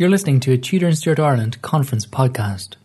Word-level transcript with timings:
You're 0.00 0.08
listening 0.08 0.40
to 0.40 0.52
a 0.52 0.56
Tudor 0.56 0.86
and 0.86 0.96
Stuart 0.96 1.20
Ireland 1.20 1.60
conference 1.60 2.06
podcast. 2.06 2.76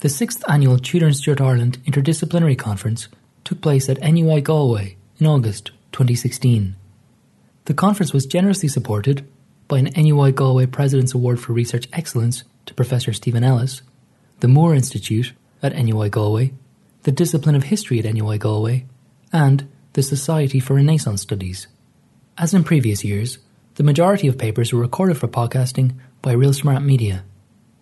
The 0.00 0.08
sixth 0.08 0.42
annual 0.48 0.76
Tudor 0.76 1.06
and 1.06 1.16
Stuart 1.16 1.40
Ireland 1.40 1.78
Interdisciplinary 1.84 2.58
Conference 2.58 3.06
took 3.44 3.60
place 3.60 3.88
at 3.88 4.02
NUI 4.02 4.40
Galway 4.40 4.96
in 5.20 5.28
August 5.28 5.70
2016. 5.92 6.74
The 7.66 7.74
conference 7.74 8.12
was 8.12 8.26
generously 8.26 8.68
supported 8.68 9.24
by 9.68 9.78
an 9.78 9.90
NUI 9.96 10.32
Galway 10.32 10.66
President's 10.66 11.14
Award 11.14 11.38
for 11.38 11.52
Research 11.52 11.86
Excellence 11.92 12.42
to 12.66 12.74
Professor 12.74 13.12
Steven 13.12 13.44
Ellis, 13.44 13.82
the 14.40 14.48
Moore 14.48 14.74
Institute 14.74 15.34
at 15.62 15.76
NUI 15.76 16.08
Galway, 16.10 16.52
the 17.04 17.12
Discipline 17.12 17.54
of 17.54 17.62
History 17.62 18.00
at 18.00 18.12
NUI 18.12 18.36
Galway, 18.36 18.84
and 19.32 19.70
the 19.92 20.02
Society 20.02 20.58
for 20.58 20.74
Renaissance 20.74 21.22
Studies. 21.22 21.68
As 22.36 22.52
in 22.52 22.64
previous 22.64 23.04
years, 23.04 23.38
the 23.76 23.84
majority 23.84 24.26
of 24.26 24.36
papers 24.36 24.72
were 24.72 24.80
recorded 24.80 25.18
for 25.18 25.28
podcasting 25.28 25.92
by 26.22 26.32
Real 26.32 26.52
Smart 26.52 26.82
Media, 26.82 27.24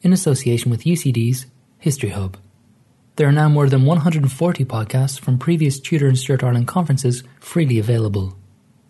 in 0.02 0.12
association 0.12 0.70
with 0.70 0.84
UCD's 0.84 1.46
History 1.78 2.10
Hub. 2.10 2.36
There 3.16 3.26
are 3.26 3.32
now 3.32 3.48
more 3.48 3.68
than 3.68 3.86
140 3.86 4.64
podcasts 4.66 5.18
from 5.18 5.38
previous 5.38 5.80
Tudor 5.80 6.06
and 6.06 6.18
Stuart 6.18 6.44
Ireland 6.44 6.68
conferences 6.68 7.24
freely 7.40 7.78
available. 7.78 8.36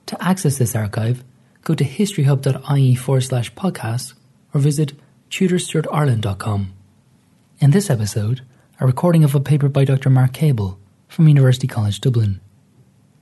To 0.07 0.23
access 0.23 0.59
this 0.59 0.75
archive, 0.75 1.23
go 1.63 1.75
to 1.75 1.85
historyhub.ie 1.85 2.95
forward 2.97 3.21
slash 3.21 3.53
podcasts 3.55 4.15
or 4.53 4.61
visit 4.61 4.95
tudorstuartireland.com. 5.31 6.73
In 7.61 7.71
this 7.71 7.89
episode, 7.89 8.43
a 8.81 8.87
recording 8.87 9.25
of 9.25 9.35
a 9.35 9.41
paper 9.41 9.69
by 9.69 9.85
Dr. 9.85 10.11
Marc 10.11 10.33
Caball 10.33 10.77
from 11.09 11.29
University 11.29 11.67
College 11.67 12.01
Dublin. 12.01 12.41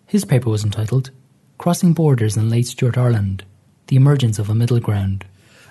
His 0.06 0.24
paper 0.24 0.50
was 0.50 0.64
entitled 0.64 1.10
Crossing 1.58 1.92
Borders 1.92 2.36
in 2.36 2.50
Late 2.50 2.66
Stuart 2.66 2.98
Ireland 2.98 3.44
The 3.86 3.96
Emergence 3.96 4.38
of 4.38 4.48
a 4.48 4.54
Middle 4.54 4.80
Ground. 4.80 5.24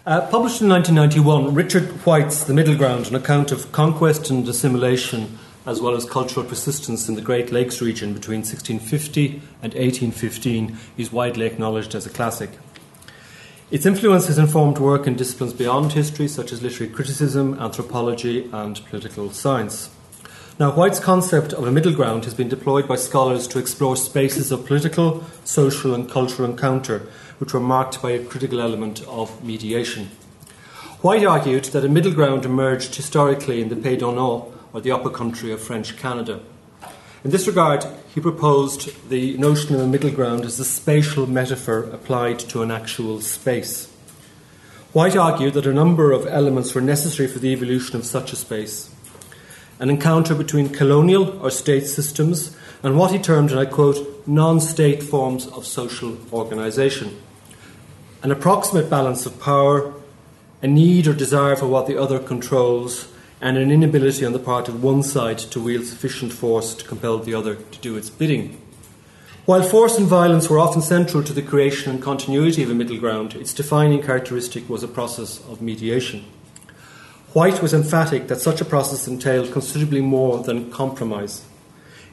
Uh, 0.05 0.19
published 0.19 0.61
in 0.61 0.67
1991, 0.67 1.53
Richard 1.53 1.85
White's 2.05 2.43
The 2.43 2.53
Middle 2.53 2.75
Ground, 2.75 3.07
an 3.07 3.15
account 3.15 3.53
of 3.53 3.71
conquest 3.71 4.29
and 4.29 4.45
assimilation, 4.45 5.39
as 5.65 5.79
well 5.79 5.95
as 5.95 6.03
cultural 6.03 6.45
persistence 6.45 7.07
in 7.07 7.15
the 7.15 7.21
Great 7.21 7.53
Lakes 7.53 7.81
region 7.81 8.13
between 8.13 8.39
1650 8.39 9.41
and 9.61 9.73
1815, 9.73 10.77
is 10.97 11.13
widely 11.13 11.45
acknowledged 11.45 11.95
as 11.95 12.05
a 12.05 12.09
classic. 12.09 12.49
Its 13.71 13.85
influence 13.85 14.27
has 14.27 14.37
informed 14.37 14.77
work 14.77 15.07
in 15.07 15.15
disciplines 15.15 15.53
beyond 15.53 15.93
history, 15.93 16.27
such 16.27 16.51
as 16.51 16.61
literary 16.61 16.91
criticism, 16.91 17.57
anthropology, 17.57 18.49
and 18.51 18.85
political 18.87 19.31
science. 19.31 19.89
Now, 20.59 20.71
White's 20.71 20.99
concept 20.99 21.53
of 21.53 21.65
a 21.65 21.71
middle 21.71 21.93
ground 21.93 22.25
has 22.25 22.33
been 22.33 22.49
deployed 22.49 22.89
by 22.89 22.97
scholars 22.97 23.47
to 23.47 23.57
explore 23.57 23.95
spaces 23.95 24.51
of 24.51 24.65
political, 24.65 25.23
social, 25.45 25.95
and 25.95 26.11
cultural 26.11 26.49
encounter 26.49 27.07
which 27.43 27.53
were 27.53 27.59
marked 27.59 28.01
by 28.01 28.11
a 28.11 28.23
critical 28.23 28.61
element 28.61 29.05
of 29.05 29.43
mediation. 29.43 30.09
White 31.01 31.25
argued 31.25 31.65
that 31.65 31.83
a 31.83 31.89
middle 31.89 32.13
ground 32.13 32.45
emerged 32.45 32.95
historically 32.95 33.61
in 33.61 33.67
the 33.67 33.75
Pays 33.75 33.99
d'en 33.99 34.15
Haut, 34.15 34.49
or 34.71 34.79
the 34.79 34.93
upper 34.93 35.09
country 35.09 35.51
of 35.51 35.61
French 35.61 35.97
Canada. 35.97 36.39
In 37.25 37.31
this 37.31 37.45
regard, 37.45 37.85
he 38.15 38.21
proposed 38.21 39.09
the 39.09 39.37
notion 39.37 39.75
of 39.75 39.81
a 39.81 39.87
middle 39.87 40.09
ground 40.09 40.45
as 40.45 40.57
a 40.57 40.63
spatial 40.63 41.27
metaphor 41.27 41.79
applied 41.79 42.39
to 42.39 42.61
an 42.61 42.71
actual 42.71 43.19
space. 43.19 43.91
White 44.93 45.17
argued 45.17 45.55
that 45.55 45.65
a 45.65 45.73
number 45.73 46.13
of 46.13 46.25
elements 46.27 46.73
were 46.73 46.79
necessary 46.79 47.27
for 47.27 47.39
the 47.39 47.51
evolution 47.51 47.97
of 47.97 48.05
such 48.05 48.31
a 48.31 48.37
space 48.37 48.89
an 49.79 49.89
encounter 49.89 50.33
between 50.33 50.69
colonial 50.69 51.37
or 51.43 51.51
state 51.51 51.87
systems 51.87 52.55
and 52.83 52.97
what 52.97 53.11
he 53.11 53.19
termed, 53.19 53.51
and 53.51 53.59
I 53.59 53.65
quote, 53.65 54.25
non 54.27 54.61
state 54.61 55.03
forms 55.03 55.47
of 55.47 55.65
social 55.65 56.17
organisation. 56.31 57.19
An 58.23 58.31
approximate 58.31 58.89
balance 58.89 59.25
of 59.25 59.37
power, 59.41 59.93
a 60.61 60.67
need 60.67 61.07
or 61.07 61.13
desire 61.13 61.57
for 61.57 61.67
what 61.67 61.87
the 61.87 62.01
other 62.01 62.19
controls, 62.19 63.09
and 63.41 63.57
an 63.57 63.69
inability 63.69 64.25
on 64.25 64.31
the 64.31 64.39
part 64.39 64.69
of 64.69 64.81
one 64.81 65.03
side 65.03 65.37
to 65.37 65.59
wield 65.59 65.83
sufficient 65.83 66.31
force 66.31 66.73
to 66.73 66.87
compel 66.87 67.19
the 67.19 67.35
other 67.35 67.55
to 67.55 67.79
do 67.79 67.97
its 67.97 68.09
bidding. 68.09 68.61
While 69.45 69.61
force 69.61 69.97
and 69.97 70.07
violence 70.07 70.49
were 70.49 70.57
often 70.57 70.81
central 70.81 71.21
to 71.21 71.33
the 71.33 71.41
creation 71.41 71.91
and 71.91 72.01
continuity 72.01 72.63
of 72.63 72.69
a 72.69 72.73
middle 72.73 72.97
ground, 72.97 73.35
its 73.35 73.53
defining 73.53 74.01
characteristic 74.01 74.69
was 74.69 74.83
a 74.83 74.87
process 74.87 75.41
of 75.49 75.61
mediation. 75.61 76.23
White 77.33 77.61
was 77.61 77.73
emphatic 77.73 78.29
that 78.29 78.39
such 78.39 78.61
a 78.61 78.65
process 78.65 79.05
entailed 79.05 79.51
considerably 79.51 79.99
more 79.99 80.41
than 80.41 80.71
compromise. 80.71 81.43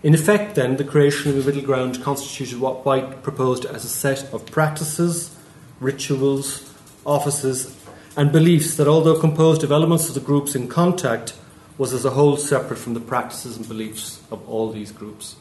In 0.03 0.15
effect, 0.15 0.57
then, 0.57 0.77
the 0.77 0.83
creation 0.83 1.31
of 1.31 1.37
a 1.41 1.47
middle 1.47 1.63
ground 1.63 2.03
constituted 2.03 2.59
what 2.59 2.85
White 2.85 3.23
proposed 3.23 3.65
as 3.65 3.85
a 3.85 3.89
set 3.89 4.25
of 4.35 4.47
practices, 4.47 5.37
rituals, 5.81 6.73
offices, 7.05 7.77
and 8.17 8.31
beliefs 8.31 8.77
that, 8.77 8.87
although 8.87 9.19
composed 9.19 9.65
of 9.65 9.73
elements 9.73 10.09
of 10.09 10.15
the 10.15 10.21
groups 10.21 10.55
in 10.55 10.69
contact, 10.69 11.35
was 11.79 11.93
as 11.93 12.05
a 12.05 12.11
whole 12.11 12.37
separate 12.37 12.77
from 12.77 12.95
the 12.95 13.01
practices 13.01 13.57
and 13.57 13.67
beliefs 13.67 14.21
of 14.31 14.47
all 14.49 14.71
these 14.71 14.93
groups. 14.93 15.37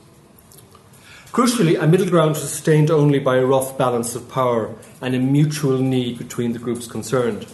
Crucially, 1.31 1.79
a 1.79 1.85
middle 1.85 2.09
ground 2.09 2.31
was 2.31 2.41
sustained 2.41 2.89
only 2.89 3.19
by 3.19 3.35
a 3.35 3.45
rough 3.45 3.77
balance 3.77 4.15
of 4.15 4.29
power 4.29 4.73
and 5.01 5.13
a 5.13 5.19
mutual 5.19 5.77
need 5.77 6.17
between 6.17 6.53
the 6.53 6.59
groups 6.59 6.87
concerned. 6.87 7.45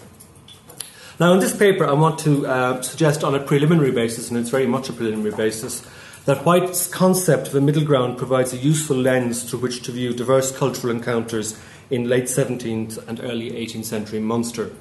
Now, 1.19 1.33
in 1.33 1.39
this 1.39 1.55
paper, 1.55 1.85
I 1.85 1.93
want 1.93 2.19
to 2.19 2.45
uh, 2.45 2.81
suggest 2.81 3.23
on 3.23 3.35
a 3.35 3.39
preliminary 3.39 3.91
basis, 3.91 4.29
and 4.29 4.37
it's 4.37 4.49
very 4.49 4.67
much 4.67 4.89
a 4.89 4.93
preliminary 4.93 5.35
basis, 5.35 5.85
that 6.25 6.43
White's 6.43 6.87
concept 6.87 7.47
of 7.47 7.55
a 7.55 7.61
middle 7.61 7.83
ground 7.83 8.17
provides 8.17 8.51
a 8.51 8.57
useful 8.57 8.97
lens 8.97 9.43
through 9.43 9.59
which 9.59 9.83
to 9.83 9.91
view 9.91 10.11
diverse 10.11 10.51
cultural 10.51 10.93
encounters 10.93 11.59
in 11.91 12.09
late 12.09 12.23
17th 12.23 13.07
and 13.07 13.19
early 13.23 13.51
18th 13.51 13.85
century 13.85 14.19
Munster. 14.19 14.71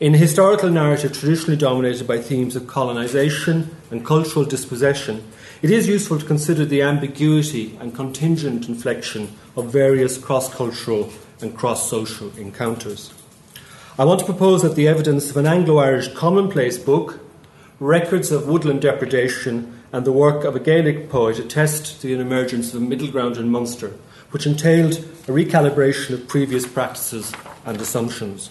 In 0.00 0.14
a 0.14 0.18
historical 0.18 0.68
narrative 0.68 1.12
traditionally 1.12 1.56
dominated 1.56 2.08
by 2.08 2.18
themes 2.18 2.56
of 2.56 2.66
colonisation 2.66 3.76
and 3.92 4.04
cultural 4.04 4.44
dispossession, 4.44 5.24
it 5.62 5.70
is 5.70 5.88
useful 5.88 6.18
to 6.18 6.26
consider 6.26 6.64
the 6.64 6.82
ambiguity 6.82 7.76
and 7.80 7.94
contingent 7.94 8.68
inflection 8.68 9.32
of 9.56 9.72
various 9.72 10.18
cross 10.18 10.52
cultural 10.52 11.12
and 11.40 11.56
cross 11.56 11.88
social 11.88 12.36
encounters. 12.36 13.12
I 13.96 14.04
want 14.04 14.20
to 14.20 14.26
propose 14.26 14.62
that 14.62 14.74
the 14.74 14.88
evidence 14.88 15.30
of 15.30 15.36
an 15.36 15.46
Anglo 15.46 15.78
Irish 15.78 16.12
commonplace 16.14 16.78
book, 16.78 17.20
records 17.80 18.32
of 18.32 18.48
woodland 18.48 18.82
depredation, 18.82 19.77
and 19.92 20.04
the 20.04 20.12
work 20.12 20.44
of 20.44 20.54
a 20.54 20.60
Gaelic 20.60 21.08
poet 21.08 21.38
attest 21.38 22.00
to 22.00 22.06
the 22.06 22.20
emergence 22.20 22.74
of 22.74 22.82
a 22.82 22.84
middle 22.84 23.08
ground 23.08 23.36
in 23.36 23.50
Munster, 23.50 23.92
which 24.30 24.46
entailed 24.46 24.98
a 24.98 25.32
recalibration 25.32 26.14
of 26.14 26.28
previous 26.28 26.66
practices 26.66 27.32
and 27.64 27.80
assumptions. 27.80 28.50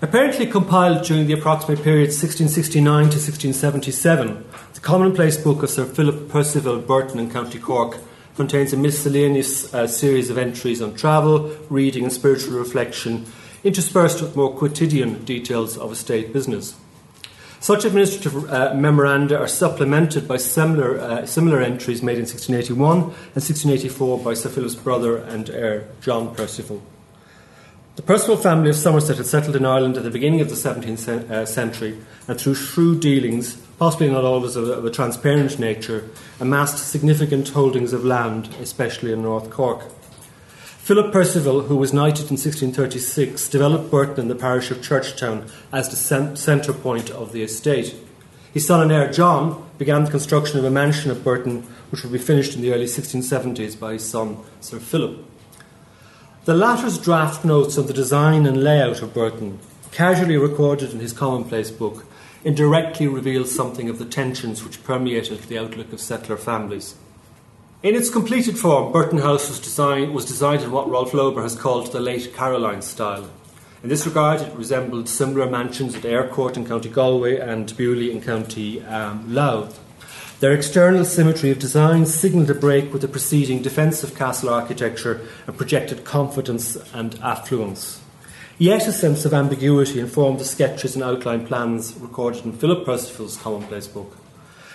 Apparently 0.00 0.46
compiled 0.46 1.04
during 1.04 1.26
the 1.26 1.32
approximate 1.32 1.82
period 1.82 2.08
1669 2.08 2.84
to 3.10 3.18
1677, 3.18 4.44
the 4.74 4.80
commonplace 4.80 5.36
book 5.36 5.62
of 5.62 5.70
Sir 5.70 5.84
Philip 5.84 6.28
Percival 6.28 6.80
Burton 6.80 7.20
in 7.20 7.30
County 7.30 7.60
Cork 7.60 7.98
contains 8.34 8.72
a 8.72 8.76
miscellaneous 8.76 9.72
uh, 9.72 9.86
series 9.86 10.30
of 10.30 10.38
entries 10.38 10.82
on 10.82 10.94
travel, 10.94 11.56
reading, 11.68 12.04
and 12.04 12.12
spiritual 12.12 12.58
reflection, 12.58 13.26
interspersed 13.62 14.20
with 14.20 14.34
more 14.34 14.52
quotidian 14.52 15.24
details 15.24 15.76
of 15.78 15.92
estate 15.92 16.32
business. 16.32 16.74
Such 17.62 17.84
administrative 17.84 18.50
uh, 18.50 18.74
memoranda 18.74 19.38
are 19.38 19.46
supplemented 19.46 20.26
by 20.26 20.36
similar, 20.36 20.98
uh, 20.98 21.26
similar 21.26 21.60
entries 21.60 22.02
made 22.02 22.18
in 22.18 22.24
1681 22.24 22.98
and 22.98 23.12
1684 23.12 24.18
by 24.18 24.34
Sir 24.34 24.48
Philip's 24.48 24.74
brother 24.74 25.18
and 25.18 25.48
heir, 25.48 25.86
John 26.00 26.34
Percival. 26.34 26.82
The 27.94 28.02
Percival 28.02 28.36
family 28.36 28.70
of 28.70 28.74
Somerset 28.74 29.18
had 29.18 29.26
settled 29.26 29.54
in 29.54 29.64
Ireland 29.64 29.96
at 29.96 30.02
the 30.02 30.10
beginning 30.10 30.40
of 30.40 30.48
the 30.48 30.56
17th 30.56 31.30
uh, 31.30 31.46
century 31.46 31.98
and 32.26 32.40
through 32.40 32.56
shrewd 32.56 32.98
dealings, 32.98 33.54
possibly 33.78 34.10
not 34.10 34.24
always 34.24 34.56
of 34.56 34.68
of 34.68 34.84
a 34.84 34.90
transparent 34.90 35.60
nature, 35.60 36.10
amassed 36.40 36.90
significant 36.90 37.50
holdings 37.50 37.92
of 37.92 38.04
land, 38.04 38.48
especially 38.60 39.12
in 39.12 39.22
North 39.22 39.50
Cork. 39.50 39.84
Philip 40.82 41.12
Percival, 41.12 41.60
who 41.62 41.76
was 41.76 41.92
knighted 41.92 42.22
in 42.22 42.36
1636, 42.36 43.48
developed 43.48 43.88
Burton 43.88 44.22
in 44.22 44.26
the 44.26 44.34
parish 44.34 44.72
of 44.72 44.82
Churchtown 44.82 45.48
as 45.72 45.88
the 45.88 46.34
centre 46.34 46.72
point 46.72 47.08
of 47.08 47.30
the 47.30 47.44
estate. 47.44 47.94
His 48.52 48.66
son 48.66 48.82
and 48.82 48.90
heir 48.90 49.08
John 49.12 49.64
began 49.78 50.02
the 50.02 50.10
construction 50.10 50.58
of 50.58 50.64
a 50.64 50.70
mansion 50.70 51.12
at 51.12 51.22
Burton, 51.22 51.62
which 51.90 52.02
would 52.02 52.12
be 52.12 52.18
finished 52.18 52.56
in 52.56 52.62
the 52.62 52.74
early 52.74 52.86
1670s 52.86 53.78
by 53.78 53.92
his 53.92 54.10
son 54.10 54.38
Sir 54.60 54.80
Philip. 54.80 55.24
The 56.46 56.54
latter's 56.54 56.98
draft 56.98 57.44
notes 57.44 57.78
on 57.78 57.86
the 57.86 57.92
design 57.92 58.44
and 58.44 58.64
layout 58.64 59.02
of 59.02 59.14
Burton, 59.14 59.60
casually 59.92 60.36
recorded 60.36 60.92
in 60.92 60.98
his 60.98 61.12
commonplace 61.12 61.70
book, 61.70 62.06
indirectly 62.42 63.06
reveal 63.06 63.44
something 63.44 63.88
of 63.88 64.00
the 64.00 64.04
tensions 64.04 64.64
which 64.64 64.82
permeated 64.82 65.42
the 65.42 65.58
outlook 65.58 65.92
of 65.92 66.00
settler 66.00 66.36
families. 66.36 66.96
In 67.82 67.96
its 67.96 68.10
completed 68.10 68.56
form, 68.56 68.92
Burton 68.92 69.18
House 69.18 69.48
was 69.48 69.58
designed, 69.58 70.14
was 70.14 70.24
designed 70.24 70.62
in 70.62 70.70
what 70.70 70.88
Rolf 70.88 71.10
Loeber 71.10 71.42
has 71.42 71.56
called 71.56 71.90
the 71.90 71.98
late 71.98 72.32
Caroline 72.32 72.80
style. 72.80 73.28
In 73.82 73.88
this 73.88 74.06
regard, 74.06 74.40
it 74.40 74.54
resembled 74.54 75.08
similar 75.08 75.50
mansions 75.50 75.96
at 75.96 76.30
Court 76.30 76.56
in 76.56 76.64
County 76.64 76.88
Galway 76.88 77.38
and 77.38 77.76
Beaulieu 77.76 78.12
in 78.12 78.20
County 78.20 78.80
um, 78.84 79.34
Louth. 79.34 79.80
Their 80.38 80.52
external 80.52 81.04
symmetry 81.04 81.50
of 81.50 81.58
design 81.58 82.06
signalled 82.06 82.50
a 82.50 82.54
break 82.54 82.92
with 82.92 83.02
the 83.02 83.08
preceding 83.08 83.62
defensive 83.62 84.14
castle 84.14 84.50
architecture 84.50 85.20
and 85.48 85.56
projected 85.56 86.04
confidence 86.04 86.76
and 86.94 87.18
affluence. 87.20 88.00
Yet 88.58 88.86
a 88.86 88.92
sense 88.92 89.24
of 89.24 89.34
ambiguity 89.34 89.98
informed 89.98 90.38
the 90.38 90.44
sketches 90.44 90.94
and 90.94 91.02
outline 91.02 91.48
plans 91.48 91.96
recorded 91.96 92.44
in 92.44 92.52
Philip 92.52 92.86
Percival's 92.86 93.38
commonplace 93.38 93.88
book. 93.88 94.16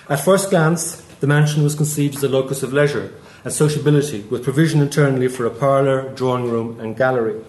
At 0.09 0.19
first 0.19 0.49
glance, 0.49 1.06
the 1.19 1.27
mansion 1.27 1.63
was 1.63 1.75
conceived 1.75 2.15
as 2.15 2.23
a 2.23 2.29
locus 2.29 2.63
of 2.63 2.73
leisure 2.73 3.13
and 3.43 3.53
sociability, 3.53 4.21
with 4.29 4.43
provision 4.43 4.81
internally 4.81 5.27
for 5.27 5.45
a 5.45 5.51
parlour, 5.51 6.13
drawing 6.13 6.49
room, 6.49 6.79
and 6.79 6.97
gallery. 6.97 7.41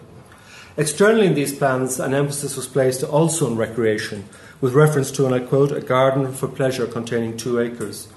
Externally 0.76 1.26
in 1.26 1.34
these 1.34 1.56
plans, 1.56 1.98
an 1.98 2.14
emphasis 2.14 2.56
was 2.56 2.68
placed 2.68 3.02
also 3.02 3.46
on 3.46 3.56
recreation, 3.56 4.28
with 4.60 4.74
reference 4.74 5.10
to, 5.10 5.26
and 5.26 5.34
I 5.34 5.40
quote, 5.40 5.72
a 5.72 5.80
garden 5.80 6.32
for 6.32 6.46
pleasure 6.46 6.86
containing 6.86 7.36
two 7.36 7.58
acres, 7.58 8.08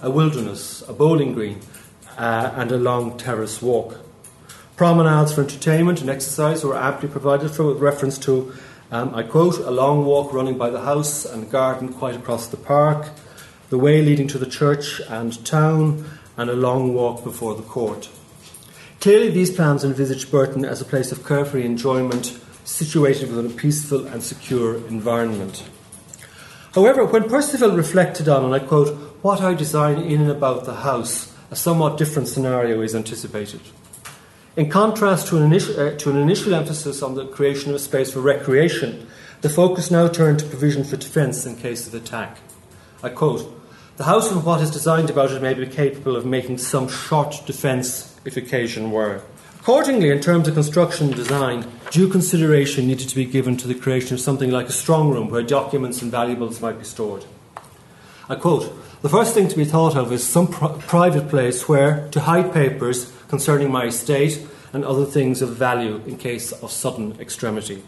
a 0.00 0.10
wilderness, 0.10 0.82
a 0.88 0.92
bowling 0.92 1.34
green, 1.34 1.60
uh, 2.16 2.52
and 2.54 2.72
a 2.72 2.78
long 2.78 3.18
terrace 3.18 3.60
walk. 3.60 4.00
Promenades 4.76 5.32
for 5.34 5.42
entertainment 5.42 6.00
and 6.00 6.10
exercise 6.10 6.64
were 6.64 6.76
amply 6.76 7.08
provided 7.08 7.50
for, 7.50 7.66
with 7.66 7.78
reference 7.78 8.18
to, 8.18 8.52
um, 8.90 9.14
I 9.14 9.22
quote, 9.22 9.58
a 9.58 9.70
long 9.70 10.04
walk 10.04 10.32
running 10.32 10.56
by 10.56 10.70
the 10.70 10.82
house 10.82 11.24
and 11.24 11.50
garden 11.50 11.92
quite 11.92 12.14
across 12.14 12.46
the 12.46 12.56
park, 12.56 13.08
the 13.70 13.78
way 13.78 14.02
leading 14.02 14.28
to 14.28 14.38
the 14.38 14.46
church 14.46 15.00
and 15.08 15.44
town, 15.44 16.04
and 16.36 16.50
a 16.50 16.54
long 16.54 16.94
walk 16.94 17.24
before 17.24 17.54
the 17.54 17.62
court. 17.62 18.08
Clearly, 19.00 19.30
these 19.30 19.54
plans 19.54 19.84
envisaged 19.84 20.30
Burton 20.30 20.64
as 20.64 20.80
a 20.80 20.84
place 20.84 21.12
of 21.12 21.26
carefree 21.26 21.64
enjoyment, 21.64 22.38
situated 22.64 23.30
within 23.30 23.50
a 23.50 23.54
peaceful 23.54 24.06
and 24.06 24.22
secure 24.22 24.76
environment. 24.88 25.68
However, 26.74 27.04
when 27.04 27.28
Percival 27.28 27.70
reflected 27.70 28.28
on, 28.28 28.44
and 28.44 28.54
I 28.54 28.58
quote, 28.58 28.94
what 29.22 29.40
I 29.40 29.54
design 29.54 29.98
in 29.98 30.20
and 30.20 30.30
about 30.30 30.64
the 30.64 30.74
house, 30.74 31.32
a 31.50 31.56
somewhat 31.56 31.96
different 31.96 32.28
scenario 32.28 32.82
is 32.82 32.94
anticipated. 32.94 33.60
In 34.56 34.68
contrast 34.68 35.28
to 35.28 35.38
an, 35.38 35.52
uh, 35.52 35.96
to 35.98 36.10
an 36.10 36.16
initial 36.16 36.54
emphasis 36.54 37.02
on 37.02 37.14
the 37.14 37.26
creation 37.26 37.70
of 37.70 37.76
a 37.76 37.78
space 37.78 38.12
for 38.12 38.20
recreation, 38.20 39.06
the 39.42 39.48
focus 39.48 39.90
now 39.90 40.08
turned 40.08 40.38
to 40.40 40.46
provision 40.46 40.82
for 40.82 40.96
defence 40.96 41.46
in 41.46 41.56
case 41.56 41.86
of 41.86 41.94
attack. 41.94 42.38
I 43.02 43.10
quote, 43.10 43.52
the 43.96 44.04
house 44.04 44.30
and 44.30 44.44
what 44.44 44.60
is 44.60 44.70
designed 44.70 45.08
about 45.08 45.30
it 45.30 45.40
may 45.40 45.54
be 45.54 45.66
capable 45.66 46.16
of 46.16 46.26
making 46.26 46.58
some 46.58 46.88
short 46.88 47.42
defence 47.46 48.14
if 48.26 48.36
occasion 48.36 48.90
were. 48.90 49.22
Accordingly, 49.60 50.10
in 50.10 50.20
terms 50.20 50.46
of 50.46 50.54
construction 50.54 51.08
and 51.08 51.16
design, 51.16 51.66
due 51.90 52.08
consideration 52.08 52.86
needed 52.86 53.08
to 53.08 53.16
be 53.16 53.24
given 53.24 53.56
to 53.56 53.66
the 53.66 53.74
creation 53.74 54.14
of 54.14 54.20
something 54.20 54.50
like 54.50 54.68
a 54.68 54.72
strong 54.72 55.10
room 55.10 55.30
where 55.30 55.42
documents 55.42 56.02
and 56.02 56.10
valuables 56.10 56.60
might 56.60 56.78
be 56.78 56.84
stored. 56.84 57.24
I 58.28 58.34
quote 58.34 58.72
The 59.02 59.08
first 59.08 59.34
thing 59.34 59.48
to 59.48 59.56
be 59.56 59.64
thought 59.64 59.96
of 59.96 60.12
is 60.12 60.22
some 60.22 60.48
pr- 60.48 60.66
private 60.66 61.28
place 61.28 61.68
where 61.68 62.08
to 62.10 62.20
hide 62.20 62.52
papers 62.52 63.12
concerning 63.28 63.72
my 63.72 63.86
estate 63.86 64.46
and 64.72 64.84
other 64.84 65.04
things 65.04 65.42
of 65.42 65.56
value 65.56 66.02
in 66.06 66.18
case 66.18 66.52
of 66.52 66.70
sudden 66.70 67.18
extremity. 67.18 67.82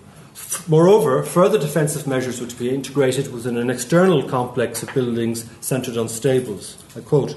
Moreover, 0.67 1.23
further 1.23 1.58
defensive 1.58 2.06
measures 2.06 2.40
were 2.40 2.46
to 2.46 2.56
be 2.56 2.70
integrated 2.70 3.32
within 3.32 3.56
an 3.56 3.70
external 3.70 4.29
complex 4.29 4.82
of 4.82 4.93
buildings 4.93 5.46
centred 5.61 5.96
on 5.96 6.08
stables. 6.08 6.76
I 6.96 7.00
quote, 7.00 7.35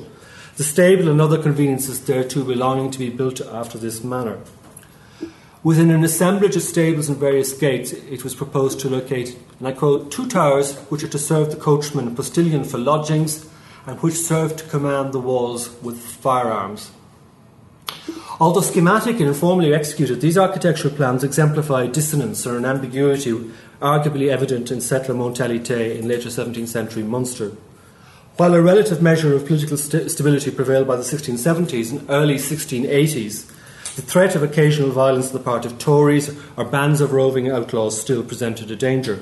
the 0.57 0.63
stable 0.63 1.07
and 1.09 1.21
other 1.21 1.41
conveniences 1.41 2.01
thereto 2.01 2.43
belonging 2.43 2.91
to 2.91 2.99
be 2.99 3.09
built 3.09 3.39
after 3.41 3.77
this 3.77 4.03
manner. 4.03 4.39
Within 5.63 5.91
an 5.91 6.03
assemblage 6.03 6.55
of 6.55 6.63
stables 6.63 7.07
and 7.07 7.17
various 7.17 7.53
gates, 7.53 7.93
it 7.93 8.23
was 8.23 8.35
proposed 8.35 8.79
to 8.79 8.89
locate, 8.89 9.37
and 9.59 9.67
I 9.67 9.71
quote, 9.71 10.11
two 10.11 10.27
towers 10.27 10.75
which 10.89 11.03
are 11.03 11.07
to 11.07 11.19
serve 11.19 11.51
the 11.51 11.57
coachman 11.57 12.07
and 12.07 12.17
postilion 12.17 12.63
for 12.63 12.79
lodgings, 12.79 13.47
and 13.85 13.99
which 14.01 14.15
serve 14.15 14.55
to 14.57 14.65
command 14.65 15.13
the 15.13 15.19
walls 15.19 15.69
with 15.81 15.99
firearms. 15.99 16.91
Although 18.41 18.61
schematic 18.61 19.19
and 19.19 19.27
informally 19.27 19.71
executed, 19.71 20.19
these 20.19 20.35
architectural 20.35 20.95
plans 20.95 21.23
exemplify 21.23 21.85
dissonance 21.85 22.47
or 22.47 22.57
an 22.57 22.65
ambiguity 22.65 23.33
arguably 23.79 24.29
evident 24.29 24.71
in 24.71 24.81
settler 24.81 25.13
mentalité 25.13 25.95
in 25.99 26.07
later 26.07 26.29
17th 26.29 26.67
century 26.67 27.03
Munster. 27.03 27.51
While 28.37 28.55
a 28.55 28.61
relative 28.63 28.99
measure 28.99 29.35
of 29.35 29.45
political 29.45 29.77
st- 29.77 30.09
stability 30.09 30.49
prevailed 30.49 30.87
by 30.87 30.95
the 30.95 31.03
1670s 31.03 31.91
and 31.91 32.09
early 32.09 32.37
1680s, 32.37 33.45
the 33.95 34.01
threat 34.01 34.35
of 34.35 34.41
occasional 34.41 34.89
violence 34.89 35.27
on 35.27 35.33
the 35.33 35.39
part 35.39 35.63
of 35.63 35.77
Tories 35.77 36.35
or 36.57 36.65
bands 36.65 36.99
of 36.99 37.11
roving 37.11 37.47
outlaws 37.47 38.01
still 38.01 38.23
presented 38.23 38.71
a 38.71 38.75
danger. 38.75 39.21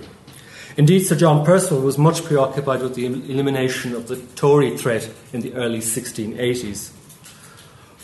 Indeed, 0.78 1.02
Sir 1.02 1.18
John 1.18 1.46
Percival 1.46 1.82
was 1.82 1.98
much 1.98 2.24
preoccupied 2.24 2.82
with 2.82 2.96
the 2.96 3.06
elimination 3.06 3.94
of 3.94 4.08
the 4.08 4.16
Tory 4.38 4.78
threat 4.78 5.10
in 5.34 5.42
the 5.42 5.56
early 5.56 5.80
1680s. 5.80 6.92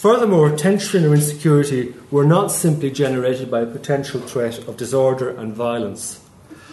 Furthermore, 0.06 0.56
tension 0.56 1.04
or 1.04 1.16
insecurity 1.16 1.96
were 2.12 2.26
not 2.26 2.52
simply 2.52 2.92
generated 2.92 3.50
by 3.50 3.62
a 3.62 3.66
potential 3.66 4.22
threat 4.22 4.60
of 4.68 4.78
disorder 4.78 5.32
and 5.32 5.52
violence. 5.52 6.24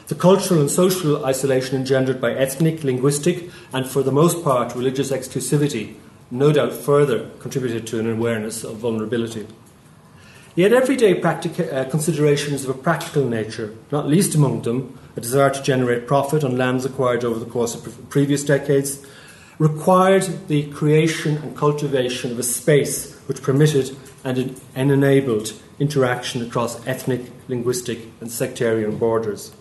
The 0.08 0.14
cultural 0.14 0.60
and 0.60 0.70
social 0.70 1.24
isolation 1.24 1.74
engendered 1.76 2.20
by 2.20 2.34
ethnic, 2.34 2.84
linguistic, 2.84 3.48
and 3.72 3.86
for 3.86 4.02
the 4.02 4.12
most 4.12 4.44
part 4.44 4.74
religious 4.74 5.10
exclusivity 5.10 5.94
no 6.30 6.52
doubt 6.52 6.74
further 6.74 7.30
contributed 7.38 7.86
to 7.86 8.00
an 8.00 8.10
awareness 8.10 8.64
of 8.64 8.76
vulnerability. 8.76 9.46
Yet 10.54 10.74
everyday 10.74 11.18
uh, 11.18 11.84
considerations 11.86 12.64
of 12.64 12.76
a 12.76 12.78
practical 12.78 13.24
nature, 13.24 13.74
not 13.90 14.08
least 14.08 14.34
among 14.34 14.60
them 14.60 14.98
a 15.16 15.22
desire 15.22 15.48
to 15.48 15.62
generate 15.62 16.06
profit 16.06 16.44
on 16.44 16.58
lands 16.58 16.84
acquired 16.84 17.24
over 17.24 17.38
the 17.38 17.50
course 17.50 17.74
of 17.74 17.82
pre- 17.82 17.92
previous 18.10 18.44
decades, 18.44 19.02
required 19.58 20.48
the 20.48 20.70
creation 20.70 21.38
and 21.38 21.56
cultivation 21.56 22.30
of 22.30 22.38
a 22.38 22.42
space 22.42 23.11
which 23.26 23.42
permitted 23.42 23.96
and, 24.24 24.60
and 24.74 24.90
enabled 24.90 25.52
interaction 25.78 26.42
across 26.42 26.86
ethnic, 26.86 27.22
linguistic, 27.48 28.00
and 28.20 28.30
sectarian 28.30 28.98
borders. 28.98 29.52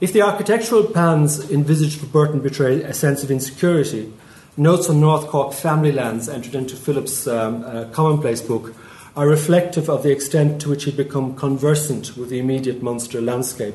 If 0.00 0.12
the 0.12 0.22
architectural 0.22 0.84
plans 0.84 1.50
envisaged 1.50 2.00
for 2.00 2.06
Burton 2.06 2.40
betray 2.40 2.82
a 2.82 2.92
sense 2.92 3.22
of 3.22 3.30
insecurity, 3.30 4.12
notes 4.56 4.90
on 4.90 5.00
North 5.00 5.28
Cork 5.28 5.52
family 5.52 5.92
lands 5.92 6.28
entered 6.28 6.54
into 6.54 6.76
Philip's 6.76 7.26
um, 7.28 7.62
uh, 7.64 7.84
commonplace 7.92 8.40
book 8.40 8.74
are 9.14 9.28
reflective 9.28 9.88
of 9.88 10.02
the 10.02 10.10
extent 10.10 10.60
to 10.60 10.70
which 10.70 10.84
he'd 10.84 10.96
become 10.96 11.36
conversant 11.36 12.16
with 12.16 12.30
the 12.30 12.38
immediate 12.38 12.82
Munster 12.82 13.20
landscape. 13.20 13.74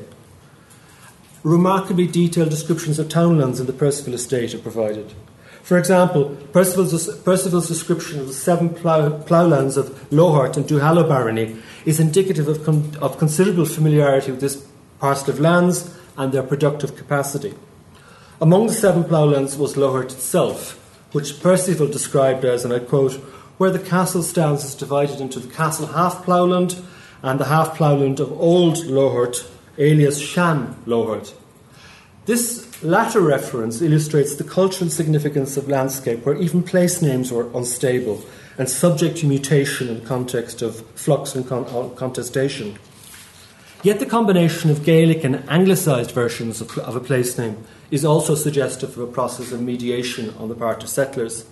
Remarkably 1.44 2.06
detailed 2.06 2.50
descriptions 2.50 2.98
of 2.98 3.08
townlands 3.08 3.60
in 3.60 3.66
the 3.66 3.72
Percival 3.72 4.14
estate 4.14 4.52
are 4.54 4.58
provided. 4.58 5.14
For 5.68 5.76
example, 5.76 6.34
Percival's, 6.50 7.14
Percival's 7.18 7.68
description 7.68 8.20
of 8.20 8.28
the 8.28 8.32
seven 8.32 8.70
plough, 8.70 9.10
ploughlands 9.26 9.76
of 9.76 9.90
Lohort 10.08 10.56
and 10.56 10.66
Duhallow 10.66 11.06
barony 11.06 11.58
is 11.84 12.00
indicative 12.00 12.48
of, 12.48 12.64
con, 12.64 12.96
of 13.02 13.18
considerable 13.18 13.66
familiarity 13.66 14.30
with 14.30 14.40
this 14.40 14.66
parcel 14.98 15.28
of 15.28 15.40
lands 15.40 15.94
and 16.16 16.32
their 16.32 16.42
productive 16.42 16.96
capacity. 16.96 17.52
Among 18.40 18.68
the 18.68 18.72
seven 18.72 19.04
ploughlands 19.04 19.58
was 19.58 19.74
Lohort 19.74 20.04
itself, 20.04 20.72
which 21.12 21.38
Percival 21.42 21.86
described 21.86 22.46
as, 22.46 22.64
and 22.64 22.72
I 22.72 22.78
quote, 22.78 23.16
where 23.58 23.70
the 23.70 23.78
castle 23.78 24.22
stands 24.22 24.64
is 24.64 24.74
divided 24.74 25.20
into 25.20 25.38
the 25.38 25.54
castle 25.54 25.88
half 25.88 26.24
ploughland 26.24 26.80
and 27.22 27.38
the 27.38 27.44
half 27.44 27.76
ploughland 27.76 28.20
of 28.20 28.32
Old 28.40 28.76
Lohort, 28.76 29.46
alias 29.76 30.18
Shan 30.18 30.76
Lohort. 30.86 31.34
This 32.24 32.67
latter 32.82 33.20
reference 33.20 33.82
illustrates 33.82 34.34
the 34.36 34.44
cultural 34.44 34.90
significance 34.90 35.56
of 35.56 35.68
landscape 35.68 36.24
where 36.24 36.36
even 36.36 36.62
place 36.62 37.02
names 37.02 37.32
were 37.32 37.50
unstable 37.56 38.24
and 38.56 38.68
subject 38.68 39.18
to 39.18 39.26
mutation 39.26 39.88
in 39.88 40.04
context 40.04 40.62
of 40.62 40.86
flux 40.94 41.34
and 41.34 41.46
con- 41.46 41.66
uh, 41.66 41.88
contestation. 41.94 42.78
Yet 43.82 44.00
the 44.00 44.06
combination 44.06 44.70
of 44.70 44.84
Gaelic 44.84 45.22
and 45.22 45.48
anglicised 45.48 46.10
versions 46.10 46.60
of, 46.60 46.76
of 46.78 46.96
a 46.96 47.00
place 47.00 47.38
name 47.38 47.64
is 47.90 48.04
also 48.04 48.34
suggestive 48.34 48.98
of 48.98 49.08
a 49.08 49.12
process 49.12 49.52
of 49.52 49.62
mediation 49.62 50.34
on 50.38 50.48
the 50.48 50.54
part 50.54 50.82
of 50.82 50.88
settlers. 50.88 51.46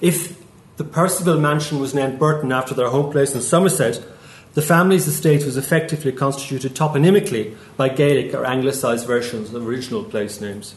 If 0.00 0.36
the 0.76 0.84
Percival 0.84 1.38
mansion 1.38 1.78
was 1.78 1.94
named 1.94 2.18
Burton 2.18 2.52
after 2.52 2.74
their 2.74 2.90
home 2.90 3.10
place 3.10 3.34
in 3.34 3.40
Somerset, 3.40 4.04
the 4.58 4.62
family's 4.62 5.06
estate 5.06 5.44
was 5.44 5.56
effectively 5.56 6.10
constituted 6.10 6.74
toponymically 6.74 7.56
by 7.76 7.88
Gaelic 7.88 8.34
or 8.34 8.44
anglicised 8.44 9.06
versions 9.06 9.54
of 9.54 9.64
original 9.64 10.02
place 10.02 10.40
names. 10.40 10.74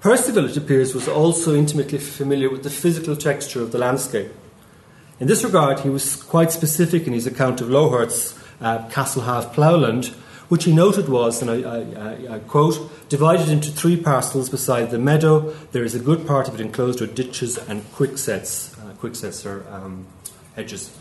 Percival, 0.00 0.44
it 0.44 0.58
appears, 0.58 0.94
was 0.94 1.08
also 1.08 1.54
intimately 1.54 1.96
familiar 1.96 2.50
with 2.50 2.64
the 2.64 2.68
physical 2.68 3.16
texture 3.16 3.62
of 3.62 3.72
the 3.72 3.78
landscape. 3.78 4.30
In 5.20 5.26
this 5.26 5.42
regard, 5.42 5.80
he 5.80 5.88
was 5.88 6.22
quite 6.22 6.52
specific 6.52 7.06
in 7.06 7.14
his 7.14 7.26
account 7.26 7.62
of 7.62 7.68
Lohort's 7.68 8.38
uh, 8.60 8.86
Castle 8.90 9.22
Half 9.22 9.54
Ploughland, 9.54 10.08
which 10.50 10.64
he 10.64 10.74
noted 10.74 11.08
was, 11.08 11.40
and 11.40 11.50
I, 11.50 11.62
I, 11.62 12.34
I, 12.34 12.38
quote, 12.40 13.08
divided 13.08 13.48
into 13.48 13.70
three 13.70 13.96
parcels 13.96 14.50
beside 14.50 14.90
the 14.90 14.98
meadow. 14.98 15.54
There 15.72 15.82
is 15.82 15.94
a 15.94 15.98
good 15.98 16.26
part 16.26 16.46
of 16.46 16.56
it 16.56 16.60
enclosed 16.60 17.00
with 17.00 17.14
ditches 17.14 17.56
and 17.56 17.90
quicksets. 17.94 18.76
Uh, 18.78 18.92
quicksets 19.00 19.46
are 19.46 19.66
um, 19.72 20.04
hedges. 20.56 20.94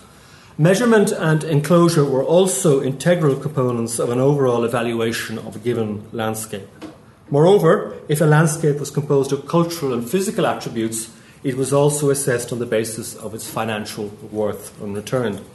Measurement 0.59 1.11
and 1.11 1.43
enclosure 1.43 2.03
were 2.03 2.23
also 2.23 2.81
integral 2.81 3.35
components 3.35 3.99
of 3.99 4.09
an 4.09 4.19
overall 4.19 4.63
evaluation 4.63 5.37
of 5.37 5.55
a 5.55 5.59
given 5.59 6.03
landscape. 6.11 6.67
Moreover, 7.29 7.95
if 8.09 8.21
a 8.21 8.25
landscape 8.25 8.79
was 8.79 8.89
composed 8.89 9.31
of 9.31 9.47
cultural 9.47 9.93
and 9.93 10.09
physical 10.09 10.47
attributes, 10.47 11.11
it 11.43 11.57
was 11.57 11.71
also 11.71 12.09
assessed 12.09 12.51
on 12.51 12.57
the 12.57 12.65
basis 12.65 13.15
of 13.15 13.35
its 13.35 13.47
financial 13.47 14.07
worth 14.31 14.81
and 14.81 14.95
return. 14.95 15.45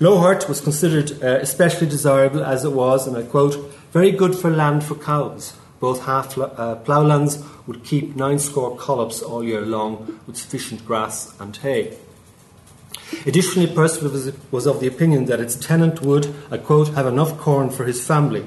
Lohort 0.00 0.48
was 0.48 0.62
considered 0.62 1.22
uh, 1.22 1.40
especially 1.42 1.86
desirable 1.86 2.42
as 2.42 2.64
it 2.64 2.72
was, 2.72 3.06
and 3.06 3.18
I 3.18 3.24
quote, 3.24 3.56
very 3.92 4.10
good 4.10 4.34
for 4.34 4.50
land 4.50 4.84
for 4.84 4.94
cows. 4.94 5.54
Both 5.80 6.06
half 6.06 6.38
uh, 6.38 6.76
ploughlands 6.76 7.44
would 7.66 7.84
keep 7.84 8.16
nine 8.16 8.38
score 8.38 8.74
collops 8.74 9.20
all 9.20 9.44
year 9.44 9.60
long 9.60 10.18
with 10.26 10.38
sufficient 10.38 10.86
grass 10.86 11.38
and 11.38 11.54
hay. 11.54 11.98
Additionally, 13.26 13.72
Percival 13.72 14.32
was, 14.50 14.66
of 14.66 14.80
the 14.80 14.86
opinion 14.86 15.26
that 15.26 15.40
its 15.40 15.56
tenant 15.56 16.02
would, 16.02 16.34
I 16.50 16.58
quote, 16.58 16.88
have 16.94 17.06
enough 17.06 17.38
corn 17.38 17.70
for 17.70 17.84
his 17.84 18.06
family. 18.06 18.44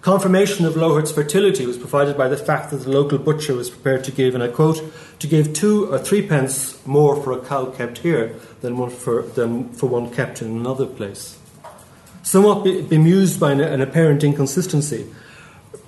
Confirmation 0.00 0.66
of 0.66 0.74
Lohort's 0.74 1.12
fertility 1.12 1.64
was 1.64 1.78
provided 1.78 2.16
by 2.16 2.26
the 2.26 2.36
fact 2.36 2.70
that 2.70 2.78
the 2.78 2.90
local 2.90 3.18
butcher 3.18 3.54
was 3.54 3.70
prepared 3.70 4.02
to 4.04 4.10
give, 4.10 4.34
and 4.34 4.42
I 4.42 4.48
quote, 4.48 4.82
to 5.20 5.26
give 5.28 5.52
two 5.52 5.92
or 5.92 5.98
three 5.98 6.26
pence 6.26 6.84
more 6.84 7.22
for 7.22 7.32
a 7.32 7.40
cow 7.40 7.66
kept 7.66 7.98
here 7.98 8.34
than, 8.62 8.78
one 8.78 8.90
for, 8.90 9.22
than 9.22 9.68
for 9.72 9.88
one 9.88 10.10
kept 10.10 10.42
in 10.42 10.48
another 10.48 10.86
place. 10.86 11.38
Somewhat 12.24 12.64
bemused 12.64 13.38
by 13.38 13.52
an, 13.52 13.60
an 13.60 13.80
apparent 13.80 14.24
inconsistency, 14.24 15.06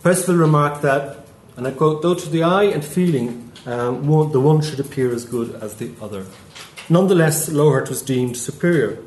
Percival 0.05 0.37
remarked 0.37 0.83
that, 0.83 1.26
and 1.57 1.67
I 1.67 1.71
quote, 1.71 2.03
though 2.03 2.14
to 2.14 2.29
the 2.29 2.43
eye 2.43 2.64
and 2.64 2.85
feeling, 2.85 3.50
um, 3.67 4.07
one, 4.07 4.31
the 4.33 4.41
one 4.41 4.61
should 4.61 4.79
appear 4.79 5.12
as 5.12 5.25
good 5.25 5.55
as 5.62 5.76
the 5.76 5.93
other. 6.00 6.26
Nonetheless, 6.88 7.49
Lohort 7.49 7.88
was 7.88 8.03
deemed 8.03 8.37
superior. 8.37 8.99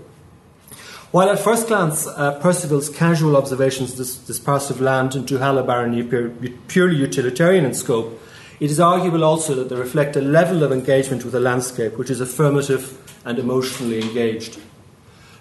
While 1.12 1.30
at 1.30 1.40
first 1.40 1.68
glance, 1.68 2.06
uh, 2.06 2.40
Percival's 2.40 2.90
casual 2.90 3.38
observations 3.38 3.92
of 3.92 3.98
this, 3.98 4.18
this 4.18 4.40
parcel 4.40 4.76
of 4.76 4.82
land 4.82 5.16
in 5.16 5.26
Duhallow 5.26 5.66
barony 5.66 6.02
appear 6.02 6.30
purely 6.68 6.98
utilitarian 6.98 7.66
in 7.66 7.74
scope, 7.74 8.20
it 8.60 8.72
is 8.72 8.80
arguable 8.80 9.24
also 9.24 9.54
that 9.56 9.70
they 9.70 9.76
reflect 9.76 10.16
a 10.16 10.22
level 10.22 10.64
of 10.64 10.72
engagement 10.72 11.24
with 11.24 11.34
the 11.34 11.40
landscape 11.40 11.98
which 11.98 12.10
is 12.10 12.20
affirmative 12.20 13.00
and 13.24 13.38
emotionally 13.38 14.02
engaged. 14.02 14.60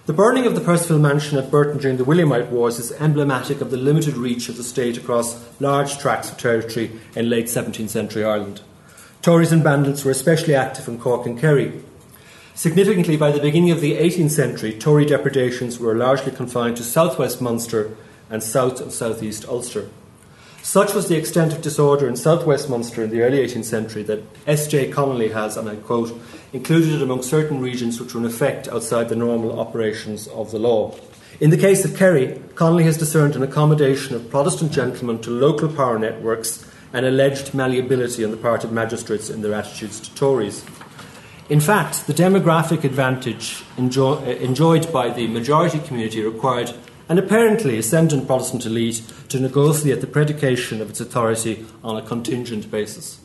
The 0.05 0.13
burning 0.13 0.45
of 0.45 0.55
the 0.55 0.61
Percival 0.61 0.99
mansion 0.99 1.37
at 1.37 1.51
Burton 1.51 1.79
during 1.79 1.97
the 1.97 2.05
Williamite 2.05 2.49
Wars 2.49 2.79
is 2.79 2.93
emblematic 2.93 3.59
of 3.59 3.71
the 3.71 3.77
limited 3.77 4.15
reach 4.15 4.47
of 4.47 4.55
the 4.55 4.63
state 4.63 4.97
across 4.97 5.43
large 5.59 5.97
tracts 5.97 6.31
of 6.31 6.37
territory 6.37 6.91
in 7.13 7.29
late 7.29 7.47
17th 7.47 7.89
century 7.89 8.23
Ireland. 8.23 8.61
Tories 9.21 9.51
and 9.51 9.63
bandits 9.63 10.05
were 10.05 10.11
especially 10.11 10.55
active 10.55 10.87
in 10.87 10.97
Cork 10.97 11.25
and 11.25 11.37
Kerry, 11.37 11.83
Significantly, 12.57 13.17
by 13.17 13.29
the 13.29 13.39
beginning 13.39 13.69
of 13.69 13.81
the 13.81 13.97
18th 13.97 14.31
century, 14.31 14.73
Tory 14.73 15.05
depredations 15.05 15.77
were 15.77 15.93
largely 15.93 16.31
confined 16.31 16.75
to 16.77 16.83
southwest 16.83 17.39
Munster 17.39 17.95
and 18.31 18.41
south 18.41 18.81
of 18.81 18.91
southeast 18.91 19.47
Ulster. 19.47 19.91
Such 20.63 20.95
was 20.95 21.07
the 21.07 21.17
extent 21.17 21.53
of 21.53 21.61
disorder 21.61 22.07
in 22.07 22.15
southwest 22.15 22.67
Munster 22.67 23.03
in 23.03 23.11
the 23.11 23.21
early 23.21 23.45
18th 23.45 23.65
century 23.65 24.01
that 24.01 24.23
S.J. 24.47 24.89
Connolly 24.89 25.29
has, 25.29 25.55
and 25.55 25.69
I 25.69 25.75
quote, 25.75 26.19
included 26.51 26.95
it 26.95 27.03
among 27.03 27.21
certain 27.21 27.61
regions 27.61 28.01
which 28.01 28.15
were 28.15 28.21
in 28.21 28.25
effect 28.25 28.67
outside 28.69 29.09
the 29.09 29.15
normal 29.15 29.59
operations 29.59 30.27
of 30.29 30.49
the 30.49 30.57
law. 30.57 30.95
In 31.39 31.51
the 31.51 31.57
case 31.57 31.85
of 31.85 31.95
Kerry, 31.95 32.41
Connolly 32.55 32.85
has 32.85 32.97
discerned 32.97 33.35
an 33.35 33.43
accommodation 33.43 34.15
of 34.15 34.31
Protestant 34.31 34.71
gentlemen 34.71 35.19
to 35.19 35.29
local 35.29 35.69
power 35.69 35.99
networks 35.99 36.65
and 36.91 37.05
alleged 37.05 37.53
malleability 37.53 38.25
on 38.25 38.31
the 38.31 38.37
part 38.37 38.63
of 38.63 38.71
magistrates 38.71 39.29
in 39.29 39.43
their 39.43 39.53
attitudes 39.53 39.99
to 39.99 40.15
Tories. 40.15 40.65
In 41.49 41.61
fact, 41.61 42.07
the 42.07 42.13
demographic 42.13 42.83
advantage 42.83 43.63
enjoy, 43.77 44.15
uh, 44.15 44.35
enjoyed 44.41 44.91
by 44.91 45.09
the 45.09 45.27
majority 45.27 45.79
community 45.79 46.21
required 46.21 46.73
an 47.07 47.17
apparently 47.17 47.77
ascendant 47.77 48.27
Protestant 48.27 48.65
elite 48.65 49.01
to 49.29 49.39
negotiate 49.39 50.01
the 50.01 50.07
predication 50.07 50.81
of 50.81 50.89
its 50.89 50.99
authority 50.99 51.65
on 51.85 51.95
a 51.95 52.01
contingent 52.01 52.69
basis. 52.69 53.19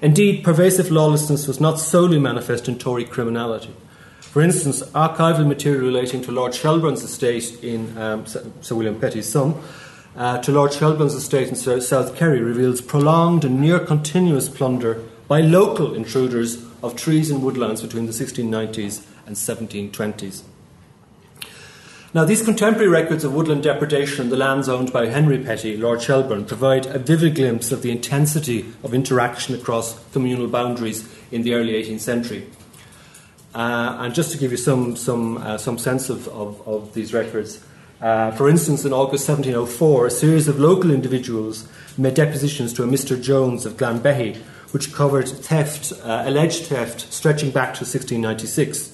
Indeed, 0.00 0.44
pervasive 0.44 0.92
lawlessness 0.92 1.48
was 1.48 1.60
not 1.60 1.80
solely 1.80 2.20
manifest 2.20 2.68
in 2.68 2.78
Tory 2.78 3.04
criminality. 3.04 3.74
For 4.20 4.40
instance, 4.40 4.82
archival 4.90 5.44
material 5.44 5.82
relating 5.82 6.22
to 6.22 6.30
Lord 6.30 6.54
Shelburne's 6.54 7.02
estate 7.02 7.64
in 7.64 7.98
um, 7.98 8.24
Sir 8.26 8.76
William 8.76 9.00
Petty's 9.00 9.28
son, 9.28 9.60
uh, 10.16 10.38
to 10.38 10.52
Lord 10.52 10.72
Shelburne's 10.72 11.14
estate 11.14 11.48
in 11.48 11.56
South 11.56 12.14
Kerry 12.14 12.40
reveals 12.40 12.80
prolonged 12.80 13.44
and 13.44 13.60
near 13.60 13.80
continuous 13.80 14.48
plunder 14.48 15.02
by 15.26 15.40
local 15.40 15.94
intruders 15.94 16.67
of 16.82 16.96
trees 16.96 17.30
and 17.30 17.42
woodlands 17.42 17.82
between 17.82 18.06
the 18.06 18.12
1690s 18.12 19.04
and 19.26 19.36
1720s. 19.36 20.42
Now, 22.14 22.24
these 22.24 22.42
contemporary 22.42 22.88
records 22.88 23.22
of 23.22 23.34
woodland 23.34 23.62
depredation 23.62 24.24
on 24.24 24.30
the 24.30 24.36
lands 24.36 24.66
owned 24.66 24.92
by 24.92 25.08
Henry 25.08 25.38
Petty, 25.38 25.76
Lord 25.76 26.00
Shelburne, 26.00 26.46
provide 26.46 26.86
a 26.86 26.98
vivid 26.98 27.34
glimpse 27.34 27.70
of 27.70 27.82
the 27.82 27.90
intensity 27.90 28.64
of 28.82 28.94
interaction 28.94 29.54
across 29.54 30.02
communal 30.12 30.48
boundaries 30.48 31.06
in 31.30 31.42
the 31.42 31.52
early 31.52 31.74
18th 31.74 32.00
century. 32.00 32.46
Uh, 33.54 33.98
and 34.00 34.14
just 34.14 34.32
to 34.32 34.38
give 34.38 34.50
you 34.50 34.56
some, 34.56 34.96
some, 34.96 35.36
uh, 35.38 35.58
some 35.58 35.76
sense 35.76 36.08
of, 36.08 36.28
of, 36.28 36.66
of 36.66 36.94
these 36.94 37.12
records, 37.12 37.62
uh, 38.00 38.30
for 38.30 38.48
instance, 38.48 38.84
in 38.84 38.92
August 38.92 39.28
1704, 39.28 40.06
a 40.06 40.10
series 40.10 40.48
of 40.48 40.58
local 40.58 40.90
individuals 40.90 41.68
made 41.98 42.14
depositions 42.14 42.72
to 42.72 42.84
a 42.84 42.86
Mr. 42.86 43.20
Jones 43.20 43.66
of 43.66 43.76
Glanbehy, 43.76 44.40
which 44.72 44.92
covered 44.92 45.28
theft, 45.28 45.92
uh, 46.04 46.22
alleged 46.26 46.66
theft, 46.66 47.12
stretching 47.12 47.50
back 47.50 47.74
to 47.74 47.84
1696. 47.84 48.92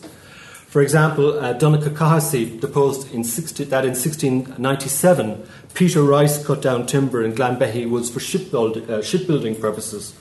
For 0.69 0.83
example, 0.83 1.38
uh, 1.38 1.54
Donncha 1.54 1.90
Cahasey 1.95 2.61
deposed 2.61 3.12
in 3.14 3.23
60, 3.23 3.64
that 3.64 3.85
in 3.85 3.90
1697 3.93 5.47
Peter 5.75 6.02
Rice 6.02 6.45
cut 6.45 6.61
down 6.62 6.87
timber 6.87 7.23
in 7.23 7.33
Glanbehy 7.33 7.88
Woods 7.88 8.11
for 8.11 8.21
shipbuild, 8.21 8.90
uh, 8.90 9.02
shipbuilding 9.02 9.61
purposes. 9.61 10.14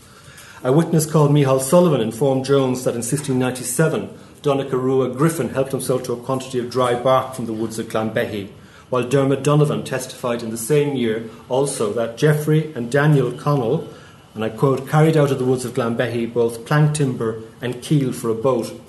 A 0.63 0.71
witness 0.71 1.05
called 1.05 1.31
Mihal 1.31 1.59
Sullivan 1.59 2.01
informed 2.01 2.45
Jones 2.45 2.83
that 2.83 2.91
in 2.91 3.01
1697 3.01 4.09
Donncha 4.43 4.73
Rua 4.73 5.09
Griffin 5.09 5.49
helped 5.49 5.71
himself 5.71 6.03
to 6.03 6.13
a 6.13 6.17
quantity 6.17 6.59
of 6.59 6.69
dry 6.69 6.93
bark 6.95 7.33
from 7.33 7.45
the 7.45 7.53
woods 7.53 7.79
of 7.79 7.87
Glanbehy, 7.87 8.49
while 8.89 9.07
Dermot 9.07 9.41
Donovan 9.41 9.83
testified 9.83 10.43
in 10.43 10.51
the 10.51 10.57
same 10.57 10.95
year 10.95 11.29
also 11.49 11.93
that 11.93 12.17
Geoffrey 12.17 12.73
and 12.73 12.91
Daniel 12.91 13.31
Connell 13.31 13.87
and 14.33 14.43
I 14.43 14.49
quote, 14.49 14.89
carried 14.89 15.15
out 15.15 15.31
of 15.31 15.39
the 15.39 15.45
woods 15.45 15.65
of 15.65 15.73
Glanbehy 15.73 16.31
both 16.31 16.65
plank 16.65 16.95
timber 16.95 17.41
and 17.61 17.81
keel 17.81 18.11
for 18.11 18.29
a 18.29 18.35
boat. 18.35 18.79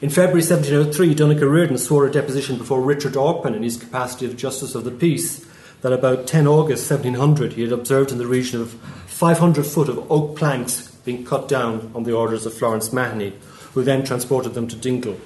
In 0.00 0.10
February 0.10 0.42
1703, 0.42 1.14
Donncha 1.14 1.50
Reardon 1.50 1.78
swore 1.78 2.06
a 2.06 2.10
deposition 2.10 2.58
before 2.58 2.80
Richard 2.80 3.12
Orpen 3.12 3.54
in 3.54 3.62
his 3.62 3.76
capacity 3.76 4.26
of 4.26 4.36
Justice 4.36 4.74
of 4.74 4.84
the 4.84 4.90
Peace 4.90 5.46
that 5.82 5.92
about 5.92 6.26
10 6.26 6.46
August 6.46 6.90
1700 6.90 7.54
he 7.54 7.62
had 7.62 7.72
observed 7.72 8.12
in 8.12 8.18
the 8.18 8.26
region 8.26 8.60
of 8.60 8.72
500 9.06 9.64
foot 9.66 9.88
of 9.88 10.10
oak 10.10 10.36
planks 10.36 10.92
being 11.04 11.24
cut 11.24 11.48
down 11.48 11.90
on 11.94 12.04
the 12.04 12.12
orders 12.12 12.46
of 12.46 12.54
Florence 12.54 12.92
Mahony, 12.92 13.34
who 13.74 13.82
then 13.82 14.04
transported 14.04 14.54
them 14.54 14.68
to 14.68 14.76
Dingle. 14.76 15.18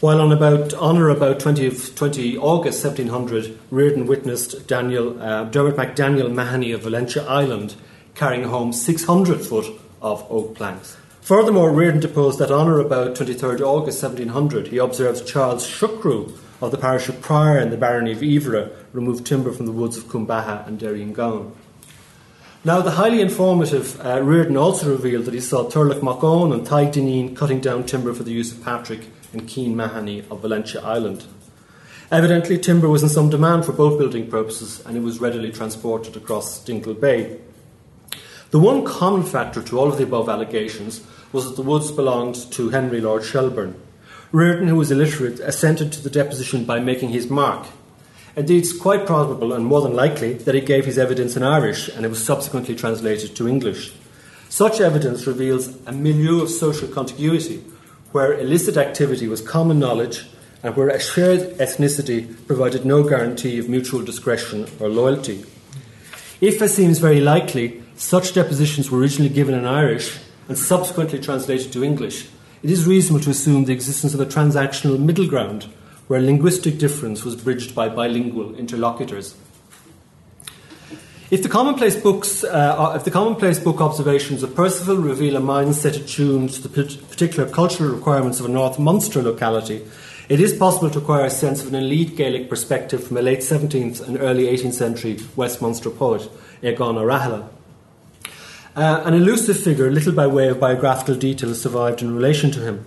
While 0.00 0.22
on 0.22 0.32
about 0.32 0.72
on 0.74 0.96
or 0.96 1.10
about 1.10 1.40
20, 1.40 1.70
20 1.70 2.38
August 2.38 2.82
1700, 2.82 3.58
Reardon 3.70 4.06
witnessed 4.06 4.66
Daniel, 4.66 5.22
uh, 5.22 5.44
Dermot 5.44 5.76
MacDaniel 5.76 6.32
Mahony 6.32 6.72
of 6.72 6.82
Valentia 6.82 7.26
Island 7.26 7.74
carrying 8.20 8.44
home 8.44 8.70
600 8.70 9.40
foot 9.40 9.64
of 10.02 10.26
oak 10.30 10.54
planks. 10.54 10.98
Furthermore, 11.22 11.72
Reardon 11.72 12.02
deposed 12.02 12.38
that 12.38 12.50
on 12.50 12.68
or 12.68 12.78
about 12.78 13.16
23rd 13.16 13.62
August 13.62 14.02
1700, 14.02 14.66
he 14.66 14.76
observed 14.76 15.26
Charles 15.26 15.66
Shuckrew 15.66 16.36
of 16.60 16.70
the 16.70 16.76
parish 16.76 17.08
of 17.08 17.22
Prior 17.22 17.58
in 17.58 17.70
the 17.70 17.78
barony 17.78 18.12
of 18.12 18.22
Iveragh 18.22 18.72
remove 18.92 19.24
timber 19.24 19.50
from 19.52 19.64
the 19.64 19.72
woods 19.72 19.96
of 19.96 20.04
Cumbaha 20.04 20.66
and 20.66 20.78
Derryngown. 20.78 21.52
Now, 22.62 22.82
the 22.82 22.90
highly 22.90 23.22
informative 23.22 23.98
uh, 24.04 24.22
Reardon 24.22 24.58
also 24.58 24.90
revealed 24.90 25.24
that 25.24 25.32
he 25.32 25.40
saw 25.40 25.64
Turlough 25.64 26.02
Macon 26.02 26.52
and 26.52 26.66
Tadhg 26.66 26.92
Dineen 26.92 27.34
cutting 27.34 27.60
down 27.60 27.86
timber 27.86 28.12
for 28.12 28.22
the 28.22 28.32
use 28.32 28.52
of 28.52 28.62
Patrick 28.62 29.06
and 29.32 29.48
Keen 29.48 29.74
Mahony 29.74 30.20
of 30.30 30.42
Valentia 30.42 30.84
Island. 30.84 31.24
Evidently, 32.12 32.58
timber 32.58 32.90
was 32.90 33.02
in 33.02 33.08
some 33.08 33.30
demand 33.30 33.64
for 33.64 33.72
boat 33.72 33.98
building 33.98 34.30
purposes 34.30 34.84
and 34.84 34.94
it 34.94 35.00
was 35.00 35.22
readily 35.22 35.50
transported 35.50 36.18
across 36.18 36.62
Dingle 36.62 36.92
Bay. 36.92 37.38
The 38.50 38.58
one 38.58 38.84
common 38.84 39.22
factor 39.22 39.62
to 39.62 39.78
all 39.78 39.88
of 39.88 39.96
the 39.96 40.02
above 40.02 40.28
allegations 40.28 41.06
was 41.32 41.44
that 41.44 41.54
the 41.54 41.62
woods 41.62 41.92
belonged 41.92 42.34
to 42.52 42.70
Henry 42.70 43.00
Lord 43.00 43.24
Shelburne. 43.24 43.80
Reardon, 44.32 44.66
who 44.66 44.74
was 44.74 44.90
illiterate, 44.90 45.38
assented 45.38 45.92
to 45.92 46.02
the 46.02 46.10
deposition 46.10 46.64
by 46.64 46.80
making 46.80 47.10
his 47.10 47.30
mark. 47.30 47.68
Indeed, 48.34 48.58
it's 48.58 48.76
quite 48.76 49.06
probable 49.06 49.52
and 49.52 49.64
more 49.64 49.80
than 49.82 49.94
likely 49.94 50.34
that 50.34 50.54
he 50.54 50.60
gave 50.60 50.84
his 50.84 50.98
evidence 50.98 51.36
in 51.36 51.44
Irish 51.44 51.88
and 51.88 52.04
it 52.04 52.08
was 52.08 52.24
subsequently 52.24 52.74
translated 52.74 53.36
to 53.36 53.46
English. 53.46 53.92
Such 54.48 54.80
evidence 54.80 55.28
reveals 55.28 55.68
a 55.86 55.92
milieu 55.92 56.42
of 56.42 56.50
social 56.50 56.88
contiguity 56.88 57.62
where 58.10 58.32
illicit 58.32 58.76
activity 58.76 59.28
was 59.28 59.40
common 59.40 59.78
knowledge 59.78 60.26
and 60.64 60.74
where 60.74 60.88
a 60.88 60.98
shared 60.98 61.56
ethnicity 61.58 62.34
provided 62.48 62.84
no 62.84 63.08
guarantee 63.08 63.60
of 63.60 63.68
mutual 63.68 64.02
discretion 64.02 64.66
or 64.80 64.88
loyalty. 64.88 65.44
If, 66.40 66.60
as 66.60 66.74
seems 66.74 66.98
very 66.98 67.20
likely, 67.20 67.82
such 68.00 68.32
depositions 68.32 68.90
were 68.90 68.98
originally 68.98 69.32
given 69.32 69.54
in 69.54 69.66
Irish 69.66 70.18
and 70.48 70.58
subsequently 70.58 71.18
translated 71.18 71.72
to 71.72 71.84
English, 71.84 72.28
it 72.62 72.70
is 72.70 72.86
reasonable 72.86 73.22
to 73.24 73.30
assume 73.30 73.66
the 73.66 73.72
existence 73.72 74.14
of 74.14 74.20
a 74.20 74.26
transactional 74.26 74.98
middle 74.98 75.28
ground 75.28 75.64
where 76.08 76.20
linguistic 76.20 76.78
difference 76.78 77.24
was 77.24 77.36
bridged 77.36 77.74
by 77.74 77.88
bilingual 77.88 78.54
interlocutors. 78.56 79.36
If 81.30 81.42
the 81.42 81.48
commonplace 81.48 81.94
books, 81.94 82.42
uh, 82.42 82.94
if 82.96 83.04
the 83.04 83.10
commonplace 83.10 83.58
book 83.58 83.80
observations 83.80 84.42
of 84.42 84.56
Percival 84.56 84.96
reveal 84.96 85.36
a 85.36 85.40
mindset 85.40 85.94
attuned 85.94 86.50
to 86.50 86.62
the 86.62 86.68
particular 86.68 87.48
cultural 87.48 87.94
requirements 87.94 88.40
of 88.40 88.46
a 88.46 88.48
North 88.48 88.78
Munster 88.78 89.22
locality, 89.22 89.84
It 90.30 90.38
is 90.38 90.52
possible 90.52 90.88
to 90.90 91.00
acquire 91.00 91.24
a 91.24 91.30
sense 91.30 91.60
of 91.60 91.66
an 91.66 91.74
elite 91.74 92.14
Gaelic 92.14 92.48
perspective 92.48 93.02
from 93.02 93.16
a 93.16 93.20
late 93.20 93.40
17th 93.40 94.00
and 94.06 94.16
early 94.20 94.44
18th 94.44 94.74
century 94.74 95.18
West 95.34 95.60
Munster 95.60 95.90
poet, 95.90 96.30
Egon 96.62 96.96
O'Rahilla. 96.96 97.48
Uh, 98.76 99.02
an 99.04 99.14
elusive 99.14 99.58
figure, 99.58 99.90
little 99.90 100.12
by 100.12 100.28
way 100.28 100.46
of 100.46 100.60
biographical 100.60 101.16
detail, 101.16 101.52
survived 101.56 102.02
in 102.02 102.14
relation 102.14 102.52
to 102.52 102.60
him. 102.60 102.86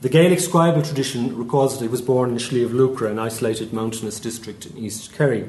The 0.00 0.08
Gaelic 0.08 0.38
scribal 0.38 0.82
tradition 0.82 1.36
records 1.36 1.74
that 1.74 1.84
he 1.84 1.88
was 1.88 2.00
born 2.00 2.30
in 2.30 2.38
Sliabh 2.38 2.70
Luachra, 2.70 3.10
an 3.10 3.18
isolated 3.18 3.70
mountainous 3.70 4.18
district 4.18 4.64
in 4.64 4.78
East 4.78 5.12
Kerry. 5.12 5.46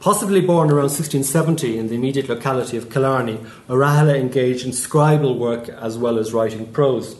Possibly 0.00 0.40
born 0.40 0.70
around 0.70 0.90
1670 0.90 1.76
in 1.76 1.88
the 1.88 1.94
immediate 1.94 2.30
locality 2.30 2.78
of 2.78 2.88
Killarney, 2.88 3.38
O'Rahilla 3.68 4.18
engaged 4.18 4.64
in 4.64 4.70
scribal 4.70 5.36
work 5.36 5.68
as 5.68 5.98
well 5.98 6.18
as 6.18 6.32
writing 6.32 6.72
prose. 6.72 7.16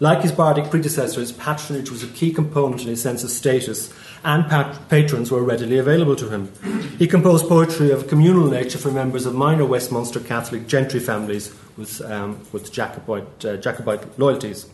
Like 0.00 0.22
his 0.22 0.32
bardic 0.32 0.68
predecessors, 0.68 1.30
patronage 1.30 1.88
was 1.88 2.02
a 2.02 2.08
key 2.08 2.32
component 2.32 2.82
in 2.82 2.88
his 2.88 3.00
sense 3.00 3.22
of 3.22 3.30
status, 3.30 3.94
and 4.24 4.48
pat- 4.48 4.88
patrons 4.88 5.30
were 5.30 5.42
readily 5.42 5.78
available 5.78 6.16
to 6.16 6.28
him. 6.28 6.52
He 6.98 7.06
composed 7.06 7.48
poetry 7.48 7.90
of 7.90 8.02
a 8.02 8.06
communal 8.06 8.48
nature 8.48 8.78
for 8.78 8.90
members 8.90 9.26
of 9.26 9.34
minor 9.34 9.64
West 9.64 9.90
Munster 9.90 10.20
Catholic 10.20 10.66
gentry 10.66 11.00
families 11.00 11.54
with, 11.76 12.00
um, 12.02 12.40
with 12.52 12.72
Jacobite, 12.72 13.44
uh, 13.44 13.56
Jacobite 13.56 14.18
loyalties. 14.18 14.68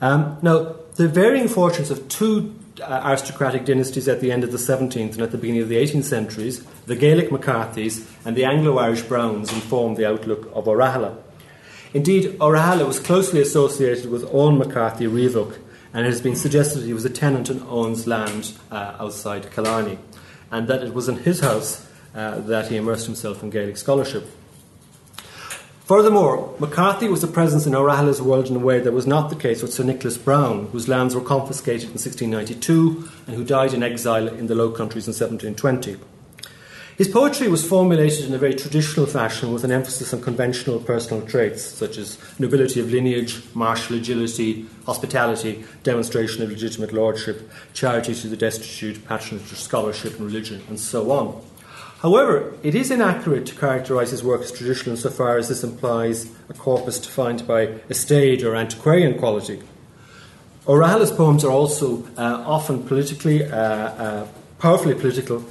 Um, 0.00 0.38
now, 0.42 0.76
the 0.96 1.08
varying 1.08 1.48
fortunes 1.48 1.90
of 1.90 2.08
two 2.08 2.54
uh, 2.82 3.02
aristocratic 3.04 3.64
dynasties 3.64 4.08
at 4.08 4.20
the 4.20 4.32
end 4.32 4.44
of 4.44 4.52
the 4.52 4.58
17th 4.58 5.12
and 5.12 5.22
at 5.22 5.30
the 5.30 5.38
beginning 5.38 5.62
of 5.62 5.68
the 5.68 5.76
18th 5.76 6.04
centuries, 6.04 6.64
the 6.86 6.96
Gaelic 6.96 7.30
McCarthys 7.30 8.06
and 8.24 8.36
the 8.36 8.44
Anglo 8.44 8.78
Irish 8.78 9.02
Brownes, 9.02 9.52
informed 9.52 9.96
the 9.96 10.06
outlook 10.06 10.50
of 10.54 10.68
O'Rahilla. 10.68 11.16
Indeed, 11.94 12.36
O'Rahilla 12.40 12.86
was 12.86 12.98
closely 12.98 13.40
associated 13.40 14.10
with 14.10 14.28
Owen 14.34 14.58
McCarthy 14.58 15.06
Riabhach, 15.06 15.58
and 15.94 16.04
it 16.04 16.10
has 16.10 16.20
been 16.20 16.36
suggested 16.36 16.80
that 16.80 16.86
he 16.86 16.92
was 16.92 17.04
a 17.04 17.10
tenant 17.10 17.48
and 17.48 17.62
owns 17.68 18.06
land 18.06 18.52
uh, 18.70 18.96
outside 18.98 19.50
Killarney, 19.52 19.98
and 20.50 20.66
that 20.68 20.82
it 20.82 20.92
was 20.92 21.08
in 21.08 21.18
his 21.18 21.40
house 21.40 21.88
uh, 22.14 22.40
that 22.40 22.68
he 22.68 22.76
immersed 22.76 23.06
himself 23.06 23.42
in 23.42 23.50
Gaelic 23.50 23.76
scholarship. 23.76 24.26
Furthermore, 25.84 26.54
McCarthy 26.58 27.08
was 27.08 27.22
a 27.22 27.28
presence 27.28 27.66
in 27.66 27.74
O'Rahilla's 27.74 28.20
world 28.20 28.48
in 28.48 28.56
a 28.56 28.58
way 28.58 28.80
that 28.80 28.92
was 28.92 29.06
not 29.06 29.28
the 29.30 29.36
case 29.36 29.62
with 29.62 29.72
Sir 29.72 29.84
Nicholas 29.84 30.16
Browne, 30.16 30.66
whose 30.68 30.88
lands 30.88 31.14
were 31.14 31.20
confiscated 31.20 31.90
in 31.90 31.98
1692 31.98 33.08
and 33.26 33.36
who 33.36 33.44
died 33.44 33.74
in 33.74 33.82
exile 33.82 34.26
in 34.26 34.46
the 34.46 34.54
Low 34.54 34.70
Countries 34.70 35.06
in 35.06 35.12
1720. 35.12 35.98
His 36.96 37.08
poetry 37.08 37.48
was 37.48 37.66
formulated 37.66 38.26
in 38.26 38.34
a 38.34 38.38
very 38.38 38.54
traditional 38.54 39.06
fashion 39.06 39.52
with 39.52 39.64
an 39.64 39.72
emphasis 39.72 40.14
on 40.14 40.22
conventional 40.22 40.78
personal 40.78 41.26
traits 41.26 41.64
such 41.64 41.98
as 41.98 42.18
nobility 42.38 42.78
of 42.78 42.92
lineage, 42.92 43.42
martial 43.52 43.96
agility, 43.96 44.66
hospitality, 44.86 45.64
demonstration 45.82 46.44
of 46.44 46.50
legitimate 46.50 46.92
lordship, 46.92 47.50
charity 47.72 48.14
to 48.14 48.28
the 48.28 48.36
destitute, 48.36 49.04
patronage 49.08 49.50
of 49.50 49.58
scholarship 49.58 50.12
and 50.18 50.26
religion, 50.26 50.62
and 50.68 50.78
so 50.78 51.10
on. 51.10 51.42
However, 51.98 52.54
it 52.62 52.76
is 52.76 52.92
inaccurate 52.92 53.46
to 53.46 53.56
characterise 53.56 54.10
his 54.10 54.22
work 54.22 54.42
as 54.42 54.52
traditional 54.52 54.94
insofar 54.94 55.36
as 55.36 55.48
this 55.48 55.64
implies 55.64 56.30
a 56.48 56.54
corpus 56.54 57.00
defined 57.00 57.44
by 57.44 57.80
a 57.90 57.94
staid 57.94 58.44
or 58.44 58.54
antiquarian 58.54 59.18
quality. 59.18 59.60
O'Rahilla's 60.68 61.10
poems 61.10 61.44
are 61.44 61.50
also 61.50 62.06
uh, 62.16 62.44
often 62.46 62.86
politically, 62.86 63.42
uh, 63.42 63.56
uh, 63.56 64.28
powerfully 64.60 64.94
political, 64.94 65.44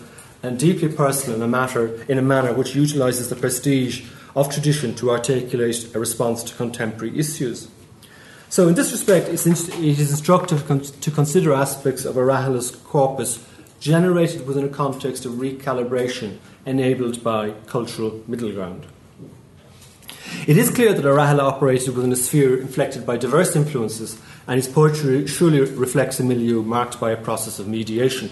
and 0.44 0.60
deeply 0.60 0.90
personal 0.90 1.38
in 1.38 1.42
a 1.42 1.48
matter 1.48 2.04
in 2.08 2.20
a 2.20 2.22
manner 2.22 2.54
which 2.54 2.76
utilises 2.76 3.30
the 3.30 3.36
prestige 3.36 4.06
of 4.36 4.52
tradition 4.52 4.94
to 4.96 5.10
articulate 5.10 5.96
a 5.96 6.00
response 6.00 6.44
to 6.44 6.54
contemporary 6.56 7.18
issues. 7.18 7.70
So, 8.50 8.68
in 8.68 8.76
this 8.76 8.92
respect, 8.92 9.30
it 9.30 9.34
is 9.34 10.12
instructive 10.12 10.68
to 11.02 11.12
consider 11.12 11.54
aspects 11.54 12.06
of 12.06 12.18
O'Rahilla's 12.18 12.72
corpus 12.72 13.44
generated 13.80 14.46
within 14.46 14.64
a 14.64 14.70
context 14.70 15.26
of 15.26 15.34
recalibration 15.34 16.38
enabled 16.66 17.24
by 17.24 17.52
cultural 17.66 18.24
middle 18.28 18.52
ground. 18.52 18.86
It 20.48 20.58
is 20.58 20.70
clear 20.70 20.94
that 20.94 21.06
O'Rahilla 21.06 21.44
operated 21.44 21.96
within 21.96 22.12
a 22.12 22.16
sphere 22.16 22.60
inflected 22.60 23.06
by 23.06 23.18
diverse 23.18 23.56
influences, 23.56 24.20
and 24.48 24.58
his 24.58 24.68
poetry 24.68 25.26
surely 25.26 25.62
reflects 25.62 26.20
a 26.20 26.24
milieu 26.24 26.62
marked 26.62 27.00
by 27.00 27.12
a 27.12 27.18
process 27.18 27.60
of 27.60 27.68
mediation. 27.68 28.30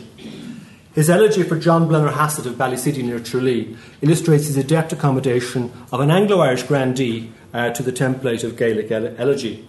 His 0.94 1.10
elegy 1.10 1.44
for 1.44 1.58
John 1.58 1.88
Blennerhassett 1.88 2.46
of 2.46 2.56
Ballyseedy 2.56 3.02
near 3.02 3.22
Tralee 3.22 3.78
illustrates 4.02 4.48
his 4.48 4.58
adept 4.58 4.92
accommodation 4.92 5.72
of 5.90 6.02
an 6.02 6.12
Anglo 6.12 6.42
Irish 6.42 6.64
grandee 6.64 7.32
uh, 7.54 7.70
to 7.70 7.82
the 7.82 7.94
template 7.94 8.44
of 8.44 8.58
Gaelic 8.58 8.92
ele- 8.92 9.16
elegy. 9.18 9.66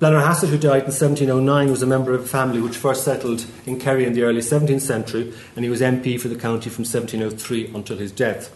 Blennerhassett, 0.00 0.48
who 0.48 0.58
died 0.58 0.82
in 0.82 0.92
1709, 0.92 1.70
was 1.70 1.82
a 1.82 1.86
member 1.86 2.14
of 2.14 2.24
a 2.24 2.26
family 2.26 2.60
which 2.60 2.76
first 2.76 3.04
settled 3.04 3.46
in 3.64 3.78
Kerry 3.78 4.04
in 4.04 4.12
the 4.12 4.24
early 4.24 4.40
17th 4.40 4.80
century, 4.80 5.32
and 5.54 5.64
he 5.64 5.70
was 5.70 5.80
MP 5.80 6.20
for 6.20 6.26
the 6.26 6.34
county 6.34 6.68
from 6.68 6.82
1703 6.82 7.68
until 7.72 7.96
his 7.96 8.10
death. 8.10 8.52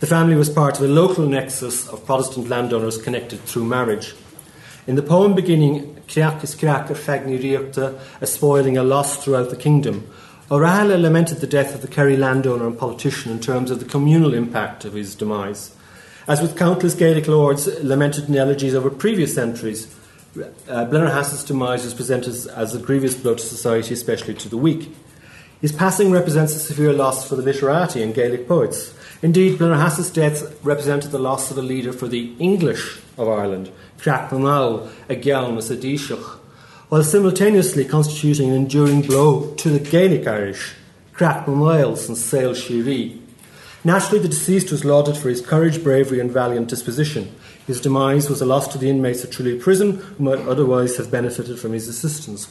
The 0.00 0.06
family 0.06 0.36
was 0.36 0.50
part 0.50 0.78
of 0.78 0.84
a 0.84 0.92
local 0.92 1.26
nexus 1.26 1.88
of 1.88 2.04
Protestant 2.04 2.50
landowners 2.50 2.98
connected 2.98 3.40
through 3.40 3.64
marriage. 3.64 4.14
In 4.86 4.94
the 4.94 5.02
poem 5.02 5.34
beginning, 5.34 5.96
Creach 6.06 6.44
is 6.44 6.54
Creach 6.54 7.98
a 8.20 8.26
spoiling 8.26 8.76
a 8.76 8.82
loss 8.82 9.24
throughout 9.24 9.48
the 9.48 9.56
kingdom, 9.56 10.06
O'Rahilla 10.52 11.00
lamented 11.00 11.38
the 11.38 11.46
death 11.46 11.76
of 11.76 11.80
the 11.80 11.86
Kerry 11.86 12.16
landowner 12.16 12.66
and 12.66 12.76
politician 12.76 13.30
in 13.30 13.38
terms 13.38 13.70
of 13.70 13.78
the 13.78 13.84
communal 13.84 14.34
impact 14.34 14.84
of 14.84 14.94
his 14.94 15.14
demise. 15.14 15.72
As 16.26 16.42
with 16.42 16.58
countless 16.58 16.96
Gaelic 16.96 17.28
lords 17.28 17.68
lamented 17.84 18.28
in 18.28 18.34
elegies 18.34 18.74
over 18.74 18.90
previous 18.90 19.32
centuries, 19.32 19.86
uh, 20.36 20.86
Blennerhassett's 20.86 21.44
demise 21.44 21.84
was 21.84 21.94
presented 21.94 22.34
as 22.48 22.74
a 22.74 22.80
grievous 22.80 23.14
blow 23.14 23.34
to 23.34 23.42
society, 23.42 23.94
especially 23.94 24.34
to 24.34 24.48
the 24.48 24.56
weak. 24.56 24.92
His 25.60 25.70
passing 25.70 26.10
represents 26.10 26.56
a 26.56 26.58
severe 26.58 26.92
loss 26.92 27.28
for 27.28 27.36
the 27.36 27.42
literati 27.42 28.02
and 28.02 28.12
Gaelic 28.12 28.48
poets. 28.48 28.92
Indeed, 29.22 29.56
Blennerhassett's 29.56 30.10
death 30.10 30.64
represented 30.64 31.12
the 31.12 31.18
loss 31.20 31.52
of 31.52 31.58
a 31.58 31.62
leader 31.62 31.92
for 31.92 32.08
the 32.08 32.34
English 32.40 32.98
of 33.16 33.28
Ireland, 33.28 33.70
Crack 33.98 34.32
a 34.32 34.34
Gyaun, 34.34 35.56
a 35.58 35.62
while 36.90 37.04
simultaneously 37.04 37.84
constituting 37.84 38.50
an 38.50 38.56
enduring 38.56 39.00
blow 39.00 39.54
to 39.54 39.70
the 39.70 39.78
Gaelic 39.78 40.26
Irish, 40.26 40.74
Cracknell 41.12 41.54
Miles 41.54 42.08
and 42.08 42.18
Sale 42.18 42.52
Shiri. 42.52 43.16
Naturally, 43.84 44.18
the 44.18 44.28
deceased 44.28 44.72
was 44.72 44.84
lauded 44.84 45.16
for 45.16 45.28
his 45.28 45.40
courage, 45.40 45.84
bravery, 45.84 46.18
and 46.18 46.32
valiant 46.32 46.68
disposition. 46.68 47.32
His 47.64 47.80
demise 47.80 48.28
was 48.28 48.42
a 48.42 48.44
loss 48.44 48.66
to 48.68 48.78
the 48.78 48.90
inmates 48.90 49.22
of 49.22 49.30
Tralee 49.30 49.60
Prison, 49.60 49.98
who 49.98 50.24
might 50.24 50.40
otherwise 50.40 50.96
have 50.96 51.12
benefited 51.12 51.60
from 51.60 51.74
his 51.74 51.86
assistance. 51.86 52.46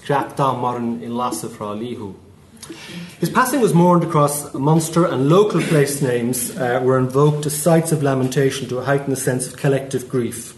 His 3.20 3.30
passing 3.30 3.60
was 3.60 3.74
mourned 3.74 4.06
across 4.06 4.54
Munster, 4.54 5.06
and 5.06 5.28
local 5.28 5.62
place 5.62 6.02
names 6.02 6.56
uh, 6.56 6.80
were 6.82 6.98
invoked 6.98 7.46
as 7.46 7.62
sites 7.62 7.92
of 7.92 8.04
lamentation 8.04 8.70
to 8.70 8.80
heighten 8.80 9.10
the 9.10 9.18
sense 9.18 9.48
of 9.48 9.58
collective 9.58 10.08
grief. 10.08 10.56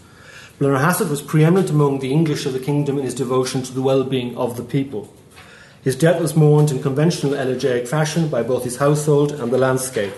Blennerhassett 0.62 1.10
was 1.10 1.22
preeminent 1.22 1.70
among 1.70 1.98
the 1.98 2.12
English 2.12 2.46
of 2.46 2.52
the 2.52 2.60
kingdom 2.60 2.96
in 2.96 3.04
his 3.04 3.16
devotion 3.16 3.64
to 3.64 3.72
the 3.72 3.82
well 3.82 4.04
being 4.04 4.36
of 4.36 4.56
the 4.56 4.62
people. 4.62 5.12
His 5.82 5.96
death 5.96 6.20
was 6.20 6.36
mourned 6.36 6.70
in 6.70 6.80
conventional 6.80 7.34
elegiac 7.34 7.88
fashion 7.88 8.28
by 8.28 8.44
both 8.44 8.62
his 8.62 8.76
household 8.76 9.32
and 9.32 9.50
the 9.50 9.58
landscape. 9.58 10.12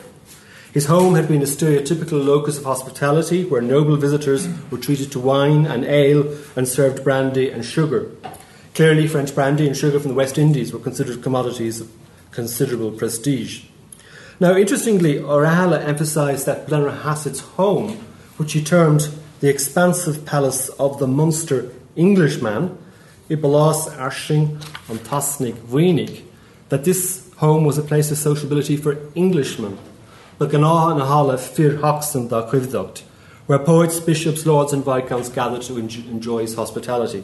His 0.75 0.85
home 0.85 1.15
had 1.15 1.29
been 1.29 1.41
a 1.41 1.47
stereotypical 1.47 2.23
locus 2.23 2.59
of 2.59 2.65
hospitality 2.65 3.47
where 3.47 3.63
noble 3.63 3.97
visitors 3.97 4.47
were 4.71 4.77
treated 4.77 5.11
to 5.13 5.19
wine 5.19 5.65
and 5.65 5.83
ale 5.87 6.37
and 6.55 6.69
served 6.69 7.03
brandy 7.03 7.49
and 7.49 7.65
sugar. 7.65 8.11
Clearly, 8.75 9.07
French 9.07 9.35
brandy 9.35 9.67
and 9.67 9.75
sugar 9.75 9.99
from 9.99 10.11
the 10.11 10.15
West 10.15 10.37
Indies 10.37 10.75
were 10.75 10.79
considered 10.79 11.23
commodities 11.23 11.81
of 11.81 11.91
considerable 12.33 12.91
prestige. 12.91 13.65
Now, 14.39 14.55
interestingly, 14.57 15.21
O'Rahilla 15.21 15.83
emphasised 15.83 16.45
that 16.45 16.67
Blennerhassett's 16.67 17.41
home, 17.41 17.93
which 18.37 18.53
he 18.53 18.63
termed 18.63 19.09
the 19.45 19.51
expansive 19.51 20.25
palace 20.25 20.71
of 20.79 20.99
the 20.99 21.07
Munster 21.07 21.71
Englishman, 21.97 22.79
Ibalas 23.29 23.95
Arshing 23.95 24.55
on 24.89 24.97
Tasnik 25.01 25.53
Vuinig, 25.53 26.23
that 26.71 26.85
this 26.85 27.31
home 27.37 27.67
was 27.67 27.77
a 27.77 27.83
place 27.83 28.11
of 28.11 28.17
sociability 28.17 28.75
for 28.75 28.97
Englishmen, 29.15 29.77
the 30.39 30.47
Ganaha 30.47 30.99
Nahala 30.99 31.39
Fir 31.39 31.77
Hoxton 31.77 32.29
da 32.29 32.51
Quivdocht, 32.51 33.03
where 33.45 33.59
poets, 33.59 34.01
bishops, 34.01 34.47
lords, 34.47 34.73
and 34.73 34.83
viscounts 34.83 35.29
gathered 35.29 35.61
to 35.61 35.77
enjoy 35.77 36.39
his 36.39 36.55
hospitality. 36.55 37.23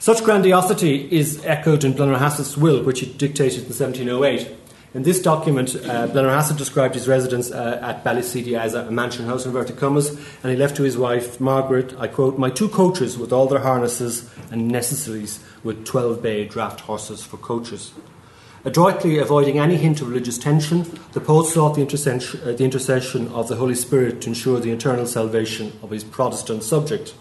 Such 0.00 0.24
grandiosity 0.24 1.16
is 1.16 1.44
echoed 1.44 1.84
in 1.84 1.92
Blennerhassett's 1.94 2.56
will, 2.56 2.82
which 2.82 2.98
he 2.98 3.06
dictated 3.06 3.60
in 3.60 3.66
1708, 3.66 4.48
in 4.92 5.04
this 5.04 5.22
document, 5.22 5.76
uh, 5.76 6.08
Blennerhassett 6.08 6.56
described 6.56 6.94
his 6.94 7.06
residence 7.06 7.52
uh, 7.52 7.78
at 7.80 8.02
Ballyseedy 8.02 8.58
as 8.58 8.74
a 8.74 8.90
mansion 8.90 9.26
house 9.26 9.44
in 9.44 9.50
inverted 9.50 9.76
commas, 9.76 10.10
and 10.42 10.50
he 10.50 10.56
left 10.56 10.76
to 10.76 10.82
his 10.82 10.98
wife, 10.98 11.40
Margaret, 11.40 11.94
I 11.98 12.08
quote, 12.08 12.38
My 12.38 12.50
two 12.50 12.68
coaches 12.68 13.16
with 13.16 13.32
all 13.32 13.46
their 13.46 13.60
harnesses 13.60 14.28
and 14.50 14.66
necessaries, 14.66 15.44
with 15.62 15.84
12 15.84 16.20
bay 16.20 16.44
draft 16.44 16.80
horses 16.80 17.22
for 17.22 17.36
coaches. 17.36 17.92
Adroitly 18.64 19.18
avoiding 19.18 19.58
any 19.58 19.76
hint 19.76 20.00
of 20.00 20.08
religious 20.08 20.36
tension, 20.36 20.84
the 21.12 21.20
poet 21.20 21.46
sought 21.46 21.76
the 21.76 21.80
intercession, 21.80 22.40
uh, 22.42 22.52
the 22.52 22.64
intercession 22.64 23.28
of 23.28 23.48
the 23.48 23.56
Holy 23.56 23.76
Spirit 23.76 24.20
to 24.22 24.28
ensure 24.28 24.58
the 24.58 24.72
eternal 24.72 25.06
salvation 25.06 25.72
of 25.82 25.90
his 25.90 26.02
Protestant 26.02 26.64
subject. 26.64 27.14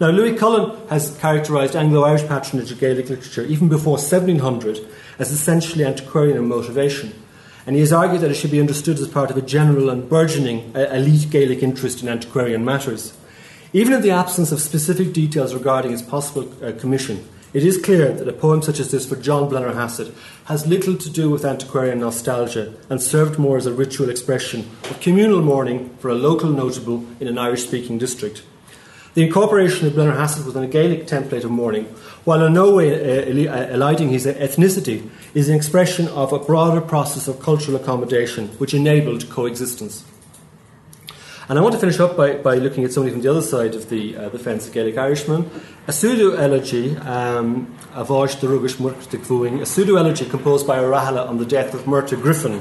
Now, 0.00 0.08
Louis 0.08 0.36
Cullen 0.36 0.76
has 0.88 1.16
characterised 1.18 1.76
Anglo 1.76 2.02
Irish 2.02 2.26
patronage 2.26 2.72
of 2.72 2.80
Gaelic 2.80 3.08
literature 3.08 3.44
even 3.44 3.68
before 3.68 3.92
1700 3.92 4.86
as 5.18 5.30
essentially 5.30 5.84
antiquarian 5.84 6.36
in 6.36 6.48
motivation, 6.48 7.12
and 7.66 7.74
he 7.74 7.80
has 7.80 7.92
argued 7.92 8.20
that 8.20 8.30
it 8.30 8.34
should 8.34 8.50
be 8.50 8.60
understood 8.60 8.98
as 8.98 9.08
part 9.08 9.30
of 9.30 9.36
a 9.36 9.42
general 9.42 9.90
and 9.90 10.08
burgeoning 10.08 10.72
elite 10.74 11.30
Gaelic 11.30 11.62
interest 11.62 12.02
in 12.02 12.08
antiquarian 12.08 12.64
matters. 12.64 13.12
Even 13.72 13.92
in 13.92 14.02
the 14.02 14.10
absence 14.10 14.52
of 14.52 14.60
specific 14.60 15.12
details 15.12 15.52
regarding 15.52 15.92
its 15.92 16.02
possible 16.02 16.48
uh, 16.64 16.72
commission, 16.72 17.26
it 17.52 17.64
is 17.64 17.78
clear 17.78 18.12
that 18.12 18.28
a 18.28 18.32
poem 18.32 18.62
such 18.62 18.78
as 18.78 18.90
this 18.90 19.06
for 19.06 19.16
John 19.16 19.48
Blennerhassett 19.48 20.14
has 20.44 20.66
little 20.66 20.96
to 20.96 21.10
do 21.10 21.30
with 21.30 21.44
antiquarian 21.44 22.00
nostalgia 22.00 22.74
and 22.90 23.02
served 23.02 23.38
more 23.38 23.56
as 23.56 23.66
a 23.66 23.72
ritual 23.72 24.10
expression 24.10 24.70
of 24.84 25.00
communal 25.00 25.42
mourning 25.42 25.90
for 25.98 26.10
a 26.10 26.14
local 26.14 26.50
notable 26.50 27.04
in 27.18 27.28
an 27.28 27.38
Irish 27.38 27.64
speaking 27.64 27.98
district. 27.98 28.42
The 29.16 29.22
incorporation 29.22 29.86
of 29.86 29.94
Blennerhassett 29.94 30.44
within 30.44 30.62
a 30.62 30.66
Gaelic 30.66 31.06
template 31.06 31.42
of 31.42 31.50
mourning, 31.50 31.84
while 32.24 32.44
in 32.44 32.52
no 32.52 32.74
way 32.74 32.92
uh, 32.92 33.50
uh, 33.50 33.68
eliding 33.72 34.10
his 34.10 34.26
ethnicity, 34.26 35.08
is 35.32 35.48
an 35.48 35.56
expression 35.56 36.06
of 36.08 36.34
a 36.34 36.38
broader 36.38 36.82
process 36.82 37.26
of 37.26 37.40
cultural 37.40 37.78
accommodation 37.78 38.48
which 38.58 38.74
enabled 38.74 39.30
coexistence. 39.30 40.04
And 41.48 41.58
I 41.58 41.62
want 41.62 41.72
to 41.72 41.80
finish 41.80 41.98
up 41.98 42.14
by, 42.14 42.34
by 42.34 42.56
looking 42.56 42.84
at 42.84 42.92
somebody 42.92 43.10
from 43.10 43.22
the 43.22 43.30
other 43.30 43.40
side 43.40 43.74
of 43.74 43.88
the, 43.88 44.14
uh, 44.18 44.28
the 44.28 44.38
fence, 44.38 44.68
a 44.68 44.70
Gaelic 44.70 44.98
Irishman. 44.98 45.50
A 45.86 45.92
pseudo 45.92 46.36
elegy, 46.36 46.94
um, 46.98 47.74
Avosh 47.94 48.38
the 48.38 48.48
Rugish 48.48 48.76
Murktik 48.76 49.62
a 49.62 49.64
pseudo 49.64 49.96
elegy 49.96 50.26
composed 50.26 50.66
by 50.66 50.78
O'Rahala 50.78 51.26
on 51.26 51.38
the 51.38 51.46
death 51.46 51.72
of 51.72 51.84
Murta 51.84 52.20
Griffin, 52.20 52.60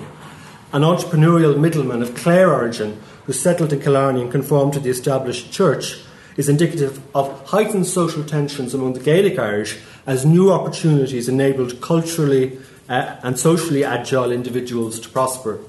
an 0.72 0.84
entrepreneurial 0.84 1.60
middleman 1.60 2.02
of 2.02 2.16
Clare 2.16 2.54
origin 2.54 2.98
who 3.26 3.34
settled 3.34 3.74
in 3.74 3.82
Killarney 3.82 4.22
and 4.22 4.32
conformed 4.32 4.72
to 4.72 4.80
the 4.80 4.90
established 4.90 5.52
church, 5.52 6.00
is 6.38 6.50
indicative 6.50 7.02
of 7.16 7.48
heightened 7.48 7.88
social 7.88 8.24
tensions 8.24 8.74
among 8.74 8.94
the 8.94 9.00
Gaelic 9.00 9.40
Irish 9.40 9.80
as 10.06 10.26
new 10.26 10.52
opportunities 10.52 11.30
enabled 11.30 11.82
culturally 11.82 12.58
uh, 12.90 13.16
and 13.24 13.40
socially 13.40 13.84
agile 13.84 14.32
individuals 14.32 15.00
to 15.00 15.10
prosper. 15.10 15.60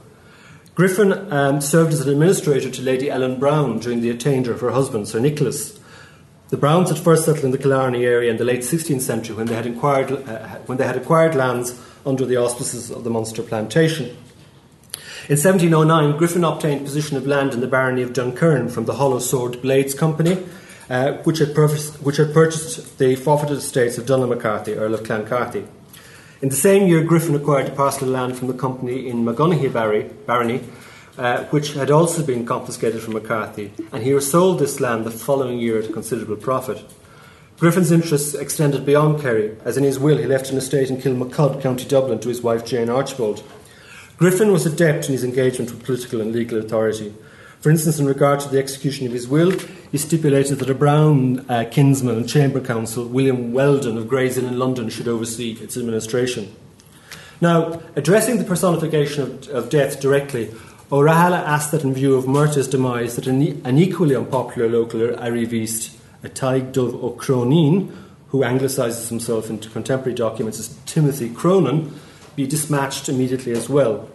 Griffin 0.74 1.32
um, 1.32 1.60
served 1.60 1.92
as 1.92 2.00
an 2.00 2.10
administrator 2.10 2.70
to 2.70 2.82
Lady 2.82 3.08
Ellen 3.08 3.38
Browne 3.38 3.78
during 3.78 4.02
the 4.02 4.10
attainder 4.10 4.52
of 4.52 4.60
her 4.60 4.72
husband, 4.72 5.08
Sir 5.08 5.20
Nicholas. 5.20 5.78
The 6.48 6.58
Brownes 6.58 6.90
had 6.90 6.98
first 6.98 7.24
settled 7.24 7.46
in 7.46 7.50
the 7.50 7.58
Killarney 7.58 8.04
area 8.04 8.30
in 8.30 8.36
the 8.36 8.44
late 8.44 8.60
16th 8.60 9.00
century 9.00 9.34
when 9.34 9.46
they 9.46 9.54
had, 9.54 9.66
acquired, 9.66 10.12
uh, 10.12 10.58
when 10.66 10.76
they 10.76 10.86
had 10.86 10.96
acquired 10.96 11.34
lands 11.34 11.80
under 12.04 12.26
the 12.26 12.36
auspices 12.36 12.90
of 12.90 13.04
the 13.04 13.10
Munster 13.10 13.42
plantation. 13.42 14.16
In 15.28 15.32
1709, 15.32 16.18
Griffin 16.18 16.44
obtained 16.44 16.84
possession 16.84 17.16
of 17.16 17.26
land 17.26 17.52
in 17.52 17.58
the 17.58 17.66
barony 17.66 18.00
of 18.02 18.12
Dunkerron 18.12 18.70
from 18.70 18.84
the 18.84 18.94
Hollow 18.94 19.18
Sword 19.18 19.60
Blades 19.60 19.92
Company, 19.92 20.38
uh, 20.88 21.14
which, 21.24 21.40
had 21.40 21.48
which, 21.48 22.18
had 22.18 22.32
purchased 22.32 22.96
the 22.98 23.16
forfeited 23.16 23.58
estates 23.58 23.98
of 23.98 24.06
Donald 24.06 24.30
McCarthy, 24.30 24.74
Earl 24.74 24.94
of 24.94 25.02
Clancarty. 25.02 25.66
In 26.40 26.48
the 26.48 26.54
same 26.54 26.86
year, 26.86 27.02
Griffin 27.02 27.34
acquired 27.34 27.66
a 27.66 27.74
parcel 27.74 28.06
of 28.06 28.14
land 28.14 28.38
from 28.38 28.46
the 28.46 28.54
company 28.54 29.08
in 29.08 29.24
Magunihy 29.24 29.72
Barony, 30.26 30.60
uh, 31.18 31.42
which 31.46 31.72
had 31.72 31.90
also 31.90 32.24
been 32.24 32.46
confiscated 32.46 33.02
from 33.02 33.14
McCarthy, 33.14 33.72
and 33.90 34.04
he 34.04 34.12
resold 34.12 34.60
this 34.60 34.78
land 34.78 35.04
the 35.04 35.10
following 35.10 35.58
year 35.58 35.80
at 35.80 35.90
a 35.90 35.92
considerable 35.92 36.36
profit. 36.36 36.84
Griffin's 37.58 37.90
interests 37.90 38.34
extended 38.34 38.86
beyond 38.86 39.20
Kerry, 39.20 39.56
as 39.64 39.76
in 39.76 39.82
his 39.82 39.98
will 39.98 40.18
he 40.18 40.26
left 40.26 40.50
an 40.50 40.56
estate 40.56 40.88
in 40.88 40.98
Kilmacud, 40.98 41.60
County 41.60 41.84
Dublin, 41.84 42.20
to 42.20 42.28
his 42.28 42.42
wife 42.42 42.64
Jane 42.64 42.88
Archbold. 42.88 43.42
Griffin 44.18 44.50
was 44.50 44.64
adept 44.64 45.06
in 45.06 45.12
his 45.12 45.24
engagement 45.24 45.70
with 45.70 45.84
political 45.84 46.22
and 46.22 46.32
legal 46.32 46.58
authority. 46.58 47.14
For 47.60 47.70
instance, 47.70 47.98
in 47.98 48.06
regard 48.06 48.40
to 48.40 48.48
the 48.48 48.58
execution 48.58 49.06
of 49.06 49.12
his 49.12 49.28
will, 49.28 49.50
he 49.90 49.98
stipulated 49.98 50.58
that 50.58 50.70
a 50.70 50.74
Browne 50.74 51.44
uh, 51.50 51.64
kinsman 51.70 52.16
and 52.16 52.28
Chamber 52.28 52.60
Counsel, 52.60 53.06
William 53.06 53.52
Weldon 53.52 53.98
of 53.98 54.08
Gray's 54.08 54.38
Inn 54.38 54.46
in 54.46 54.58
London, 54.58 54.88
should 54.88 55.08
oversee 55.08 55.52
its 55.60 55.76
administration. 55.76 56.54
Now, 57.40 57.82
addressing 57.94 58.38
the 58.38 58.44
personification 58.44 59.22
of, 59.22 59.48
of 59.48 59.68
death 59.68 60.00
directly, 60.00 60.50
O'Rahala 60.90 61.38
asked 61.38 61.72
that 61.72 61.84
in 61.84 61.92
view 61.92 62.14
of 62.14 62.26
Murta's 62.26 62.68
demise, 62.68 63.16
that 63.16 63.26
an, 63.26 63.60
an 63.66 63.78
equally 63.78 64.16
unpopular 64.16 64.68
local 64.68 65.00
arriviste, 65.00 65.94
a 66.22 66.28
Taig 66.28 66.72
Dov 66.72 66.94
O'Cronin, 66.94 67.92
who 68.28 68.44
anglicizes 68.44 69.08
himself 69.08 69.50
into 69.50 69.68
contemporary 69.68 70.14
documents 70.14 70.58
as 70.58 70.78
Timothy 70.86 71.28
Cronin, 71.28 71.92
be 72.36 72.46
dispatched 72.46 73.08
immediately 73.08 73.52
as 73.52 73.68
well. 73.68 74.08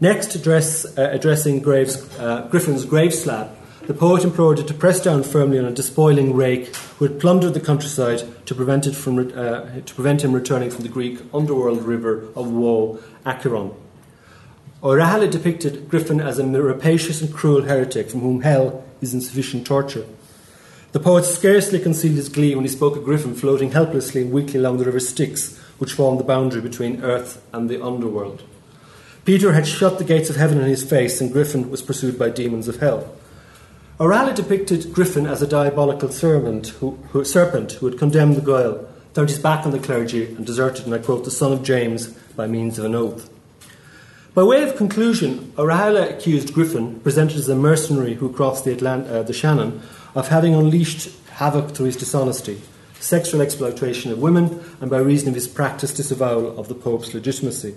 Next, 0.00 0.34
address, 0.34 0.86
uh, 0.98 1.10
addressing 1.12 1.60
Graves, 1.60 2.18
uh, 2.18 2.48
Griffin's 2.50 2.86
grave 2.86 3.14
slab, 3.14 3.50
the 3.86 3.94
poet 3.94 4.24
implored 4.24 4.58
it 4.58 4.66
to 4.68 4.74
press 4.74 5.02
down 5.02 5.22
firmly 5.22 5.58
on 5.58 5.66
a 5.66 5.72
despoiling 5.72 6.34
rake 6.34 6.74
who 6.98 7.06
had 7.06 7.20
plundered 7.20 7.54
the 7.54 7.60
countryside 7.60 8.22
to 8.46 8.54
prevent, 8.54 8.86
it 8.86 8.94
from, 8.94 9.18
uh, 9.18 9.80
to 9.84 9.94
prevent 9.94 10.24
him 10.24 10.32
returning 10.32 10.70
from 10.70 10.84
the 10.84 10.88
Greek 10.88 11.20
underworld 11.34 11.82
river 11.82 12.28
of 12.34 12.50
woe, 12.50 12.98
Acheron. 13.26 13.72
O'Rahala 14.82 15.30
depicted 15.30 15.88
Griffin 15.90 16.20
as 16.20 16.38
a 16.38 16.46
rapacious 16.46 17.20
and 17.20 17.34
cruel 17.34 17.62
heretic 17.62 18.08
from 18.08 18.20
whom 18.20 18.40
hell 18.40 18.82
is 19.02 19.12
insufficient 19.12 19.66
torture. 19.66 20.06
The 20.92 21.00
poet 21.00 21.24
scarcely 21.24 21.78
concealed 21.78 22.16
his 22.16 22.30
glee 22.30 22.54
when 22.54 22.64
he 22.64 22.70
spoke 22.70 22.96
of 22.96 23.04
Griffin 23.04 23.34
floating 23.34 23.72
helplessly 23.72 24.22
and 24.22 24.32
weakly 24.32 24.58
along 24.58 24.78
the 24.78 24.86
river 24.86 25.00
Styx, 25.00 25.59
which 25.80 25.94
formed 25.94 26.20
the 26.20 26.24
boundary 26.24 26.60
between 26.60 27.02
earth 27.02 27.42
and 27.54 27.70
the 27.70 27.82
underworld. 27.82 28.42
Peter 29.24 29.54
had 29.54 29.66
shut 29.66 29.96
the 29.96 30.04
gates 30.04 30.28
of 30.28 30.36
heaven 30.36 30.60
in 30.60 30.68
his 30.68 30.84
face, 30.84 31.20
and 31.20 31.32
Griffin 31.32 31.70
was 31.70 31.80
pursued 31.80 32.18
by 32.18 32.28
demons 32.28 32.68
of 32.68 32.80
hell. 32.80 33.16
O'Reilly 33.98 34.34
depicted 34.34 34.92
Griffin 34.92 35.26
as 35.26 35.40
a 35.40 35.46
diabolical 35.46 36.10
serpent 36.10 36.68
who, 36.68 36.98
who, 37.12 37.24
serpent 37.24 37.72
who 37.72 37.86
had 37.86 37.98
condemned 37.98 38.36
the 38.36 38.42
Gael, 38.42 38.86
turned 39.14 39.30
his 39.30 39.38
back 39.38 39.64
on 39.64 39.72
the 39.72 39.78
clergy, 39.78 40.26
and 40.26 40.44
deserted, 40.44 40.84
and 40.84 40.94
I 40.94 40.98
quote, 40.98 41.24
the 41.24 41.30
son 41.30 41.52
of 41.52 41.62
James 41.62 42.08
by 42.36 42.46
means 42.46 42.78
of 42.78 42.84
an 42.84 42.94
oath. 42.94 43.30
By 44.34 44.42
way 44.42 44.62
of 44.62 44.76
conclusion, 44.76 45.52
O'Reilly 45.58 46.08
accused 46.08 46.52
Griffin, 46.52 47.00
presented 47.00 47.38
as 47.38 47.48
a 47.48 47.56
mercenary 47.56 48.14
who 48.14 48.32
crossed 48.32 48.64
the, 48.64 48.76
Atlant- 48.76 49.10
uh, 49.10 49.22
the 49.22 49.32
Shannon, 49.32 49.80
of 50.14 50.28
having 50.28 50.54
unleashed 50.54 51.10
havoc 51.32 51.70
through 51.70 51.86
his 51.86 51.96
dishonesty, 51.96 52.60
sexual 53.00 53.40
exploitation 53.40 54.12
of 54.12 54.18
women, 54.20 54.62
and 54.80 54.90
by 54.90 54.98
reason 54.98 55.28
of 55.28 55.34
his 55.34 55.48
practiced 55.48 55.96
disavowal 55.96 56.58
of 56.58 56.68
the 56.68 56.74
Pope's 56.74 57.12
legitimacy. 57.14 57.74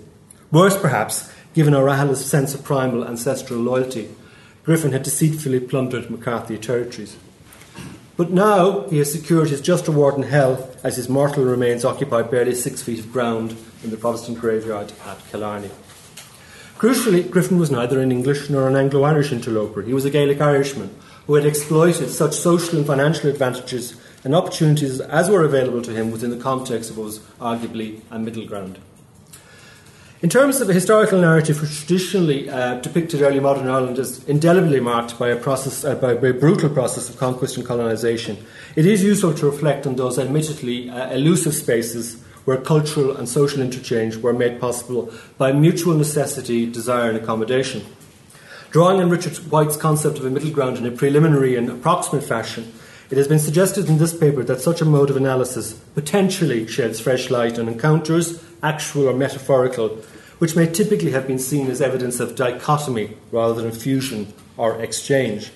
Worse, 0.50 0.78
perhaps, 0.78 1.32
given 1.54 1.74
O'Rahala's 1.74 2.24
sense 2.24 2.54
of 2.54 2.62
primal 2.62 3.06
ancestral 3.06 3.60
loyalty, 3.60 4.10
Griffin 4.64 4.92
had 4.92 5.02
deceitfully 5.02 5.60
plundered 5.60 6.10
McCarthy 6.10 6.58
territories. 6.58 7.16
But 8.16 8.30
now 8.30 8.82
he 8.88 8.98
has 8.98 9.12
secured 9.12 9.50
his 9.50 9.60
just 9.60 9.88
reward 9.88 10.14
in 10.14 10.22
hell 10.22 10.70
as 10.84 10.96
his 10.96 11.08
mortal 11.08 11.44
remains 11.44 11.84
occupy 11.84 12.22
barely 12.22 12.54
six 12.54 12.80
feet 12.80 13.00
of 13.00 13.12
ground 13.12 13.56
in 13.82 13.90
the 13.90 13.96
Protestant 13.96 14.38
graveyard 14.38 14.92
at 15.06 15.18
Killarney. 15.30 15.70
Crucially, 16.78 17.28
Griffin 17.28 17.58
was 17.58 17.70
neither 17.70 18.00
an 18.00 18.12
English 18.12 18.50
nor 18.50 18.68
an 18.68 18.76
Anglo 18.76 19.02
Irish 19.02 19.32
interloper. 19.32 19.82
He 19.82 19.94
was 19.94 20.04
a 20.04 20.10
Gaelic 20.10 20.40
Irishman 20.40 20.94
who 21.26 21.34
had 21.34 21.46
exploited 21.46 22.10
such 22.10 22.34
social 22.34 22.78
and 22.78 22.86
financial 22.86 23.30
advantages 23.30 23.96
and 24.24 24.34
opportunities 24.34 25.00
as 25.00 25.28
were 25.28 25.44
available 25.44 25.82
to 25.82 25.92
him 25.92 26.10
within 26.10 26.30
the 26.30 26.36
context 26.36 26.90
of 26.90 26.96
what 26.96 27.04
was 27.04 27.18
arguably 27.40 28.00
a 28.10 28.18
middle 28.18 28.46
ground. 28.46 28.78
In 30.22 30.30
terms 30.30 30.62
of 30.62 30.70
a 30.70 30.72
historical 30.72 31.20
narrative 31.20 31.60
which 31.60 31.80
traditionally 31.80 32.48
uh, 32.48 32.76
depicted 32.76 33.20
early 33.20 33.40
modern 33.40 33.68
Ireland 33.68 33.98
as 33.98 34.24
indelibly 34.24 34.80
marked 34.80 35.18
by 35.18 35.28
a 35.28 35.36
process, 35.36 35.84
uh, 35.84 35.96
by 35.96 36.12
a 36.12 36.32
brutal 36.32 36.70
process 36.70 37.10
of 37.10 37.18
conquest 37.18 37.58
and 37.58 37.66
colonisation, 37.66 38.38
it 38.74 38.86
is 38.86 39.04
useful 39.04 39.34
to 39.34 39.44
reflect 39.44 39.86
on 39.86 39.96
those 39.96 40.18
admittedly 40.18 40.88
uh, 40.88 41.10
elusive 41.10 41.52
spaces 41.52 42.22
where 42.46 42.56
cultural 42.56 43.14
and 43.14 43.28
social 43.28 43.60
interchange 43.60 44.16
were 44.16 44.32
made 44.32 44.58
possible 44.58 45.12
by 45.36 45.52
mutual 45.52 45.94
necessity, 45.94 46.64
desire, 46.64 47.10
and 47.10 47.18
accommodation. 47.18 47.84
Drawing 48.70 49.00
on 49.00 49.10
Richard 49.10 49.36
White's 49.50 49.76
concept 49.76 50.18
of 50.18 50.24
a 50.24 50.30
middle 50.30 50.50
ground 50.50 50.78
in 50.78 50.86
a 50.86 50.90
preliminary 50.90 51.54
and 51.54 51.68
approximate 51.68 52.24
fashion, 52.24 52.72
it 53.10 53.18
has 53.18 53.28
been 53.28 53.38
suggested 53.38 53.88
in 53.88 53.98
this 53.98 54.16
paper 54.16 54.42
that 54.44 54.60
such 54.60 54.80
a 54.80 54.86
mode 54.86 55.10
of 55.10 55.16
analysis 55.16 55.74
potentially 55.94 56.66
sheds 56.66 57.00
fresh 57.00 57.30
light 57.30 57.58
on 57.58 57.68
encounters, 57.68 58.42
actual 58.62 59.08
or 59.08 59.14
metaphorical, 59.14 59.88
which 60.38 60.56
may 60.56 60.66
typically 60.66 61.10
have 61.10 61.26
been 61.26 61.38
seen 61.38 61.70
as 61.70 61.82
evidence 61.82 62.18
of 62.18 62.34
dichotomy 62.34 63.16
rather 63.30 63.60
than 63.60 63.72
fusion 63.72 64.32
or 64.56 64.80
exchange. 64.80 65.52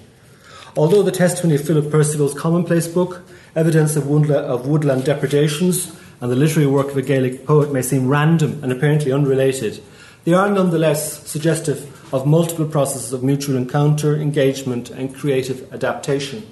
Although 0.76 1.02
the 1.02 1.11
testimony 1.11 1.56
of 1.56 1.66
Philip 1.66 1.90
Percival's 1.90 2.38
commonplace 2.38 2.87
book, 2.87 3.22
evidence 3.56 3.96
of, 3.96 4.04
woodla- 4.04 4.42
of 4.42 4.66
woodland 4.66 5.04
depredations, 5.04 5.92
and 6.20 6.30
the 6.30 6.37
literary 6.37 6.68
work 6.68 6.90
of 6.90 6.96
a 6.96 7.02
Gaelic 7.02 7.46
poet 7.46 7.72
may 7.72 7.82
seem 7.82 8.08
random 8.08 8.62
and 8.62 8.70
apparently 8.70 9.11
unrelated, 9.11 9.82
they 10.24 10.34
are 10.34 10.50
nonetheless 10.50 11.26
suggestive 11.26 12.12
of 12.12 12.26
multiple 12.26 12.66
processes 12.66 13.12
of 13.12 13.22
mutual 13.22 13.56
encounter, 13.56 14.16
engagement, 14.16 14.90
and 14.90 15.14
creative 15.14 15.72
adaptation. 15.72 16.46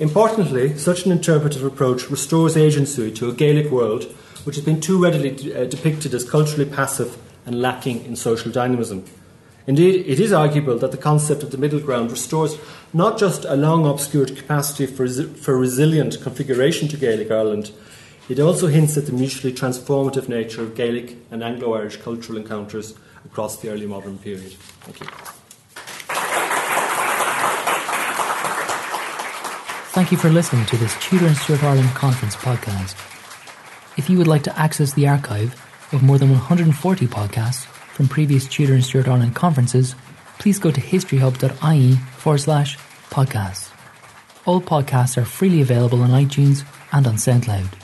Importantly, 0.00 0.76
such 0.76 1.06
an 1.06 1.12
interpretive 1.12 1.62
approach 1.62 2.10
restores 2.10 2.56
agency 2.56 3.12
to 3.12 3.28
a 3.28 3.32
Gaelic 3.32 3.70
world 3.70 4.04
which 4.44 4.56
has 4.56 4.64
been 4.64 4.80
too 4.80 5.02
readily 5.02 5.30
de- 5.30 5.62
uh, 5.62 5.64
depicted 5.64 6.14
as 6.14 6.28
culturally 6.28 6.68
passive 6.68 7.16
and 7.46 7.60
lacking 7.60 8.04
in 8.04 8.16
social 8.16 8.50
dynamism. 8.50 9.04
Indeed, 9.66 10.06
it 10.06 10.20
is 10.20 10.32
arguable 10.32 10.78
that 10.78 10.90
the 10.90 10.98
concept 10.98 11.42
of 11.42 11.50
the 11.50 11.58
middle 11.58 11.80
ground 11.80 12.10
restores 12.10 12.58
not 12.92 13.18
just 13.18 13.46
a 13.46 13.56
long 13.56 13.86
obscured 13.86 14.36
capacity 14.36 14.86
for, 14.86 15.08
for 15.08 15.56
resilient 15.56 16.20
configuration 16.22 16.88
to 16.88 16.96
Gaelic 16.96 17.30
Ireland, 17.30 17.70
it 18.28 18.40
also 18.40 18.66
hints 18.66 18.96
at 18.96 19.06
the 19.06 19.12
mutually 19.12 19.52
transformative 19.52 20.28
nature 20.28 20.62
of 20.62 20.74
Gaelic 20.74 21.16
and 21.30 21.42
Anglo 21.42 21.74
Irish 21.74 21.96
cultural 21.98 22.38
encounters 22.38 22.94
across 23.24 23.60
the 23.60 23.70
early 23.70 23.86
modern 23.86 24.18
period. 24.18 24.52
Thank 24.82 25.00
you. 25.00 25.33
Thank 29.94 30.10
you 30.10 30.18
for 30.18 30.28
listening 30.28 30.66
to 30.66 30.76
this 30.76 30.92
Tudor 31.00 31.28
and 31.28 31.36
Stuart 31.36 31.62
Ireland 31.62 31.90
Conference 31.90 32.34
podcast. 32.34 32.96
If 33.96 34.10
you 34.10 34.18
would 34.18 34.26
like 34.26 34.42
to 34.42 34.58
access 34.58 34.92
the 34.92 35.06
archive 35.06 35.54
of 35.92 36.02
more 36.02 36.18
than 36.18 36.30
140 36.30 37.06
podcasts 37.06 37.64
from 37.64 38.08
previous 38.08 38.48
Tudor 38.48 38.74
and 38.74 38.84
Stuart 38.84 39.06
Ireland 39.06 39.36
conferences, 39.36 39.94
please 40.40 40.58
go 40.58 40.72
to 40.72 40.80
historyhub.ie 40.80 41.94
forward 42.16 42.38
slash 42.38 42.76
podcasts. 43.10 43.70
All 44.44 44.60
podcasts 44.60 45.16
are 45.16 45.24
freely 45.24 45.60
available 45.60 46.02
on 46.02 46.10
iTunes 46.10 46.64
and 46.90 47.06
on 47.06 47.14
SoundCloud. 47.14 47.74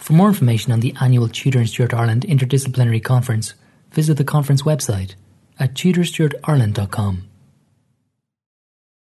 For 0.00 0.12
more 0.12 0.28
information 0.28 0.70
on 0.70 0.80
the 0.80 0.94
annual 1.00 1.30
Tudor 1.30 1.60
and 1.60 1.68
Stuart 1.68 1.94
Ireland 1.94 2.26
Interdisciplinary 2.28 3.02
Conference, 3.02 3.54
visit 3.90 4.18
the 4.18 4.24
conference 4.24 4.64
website 4.64 5.14
at 5.58 5.72
tudorstuartireland.com. 5.72 7.31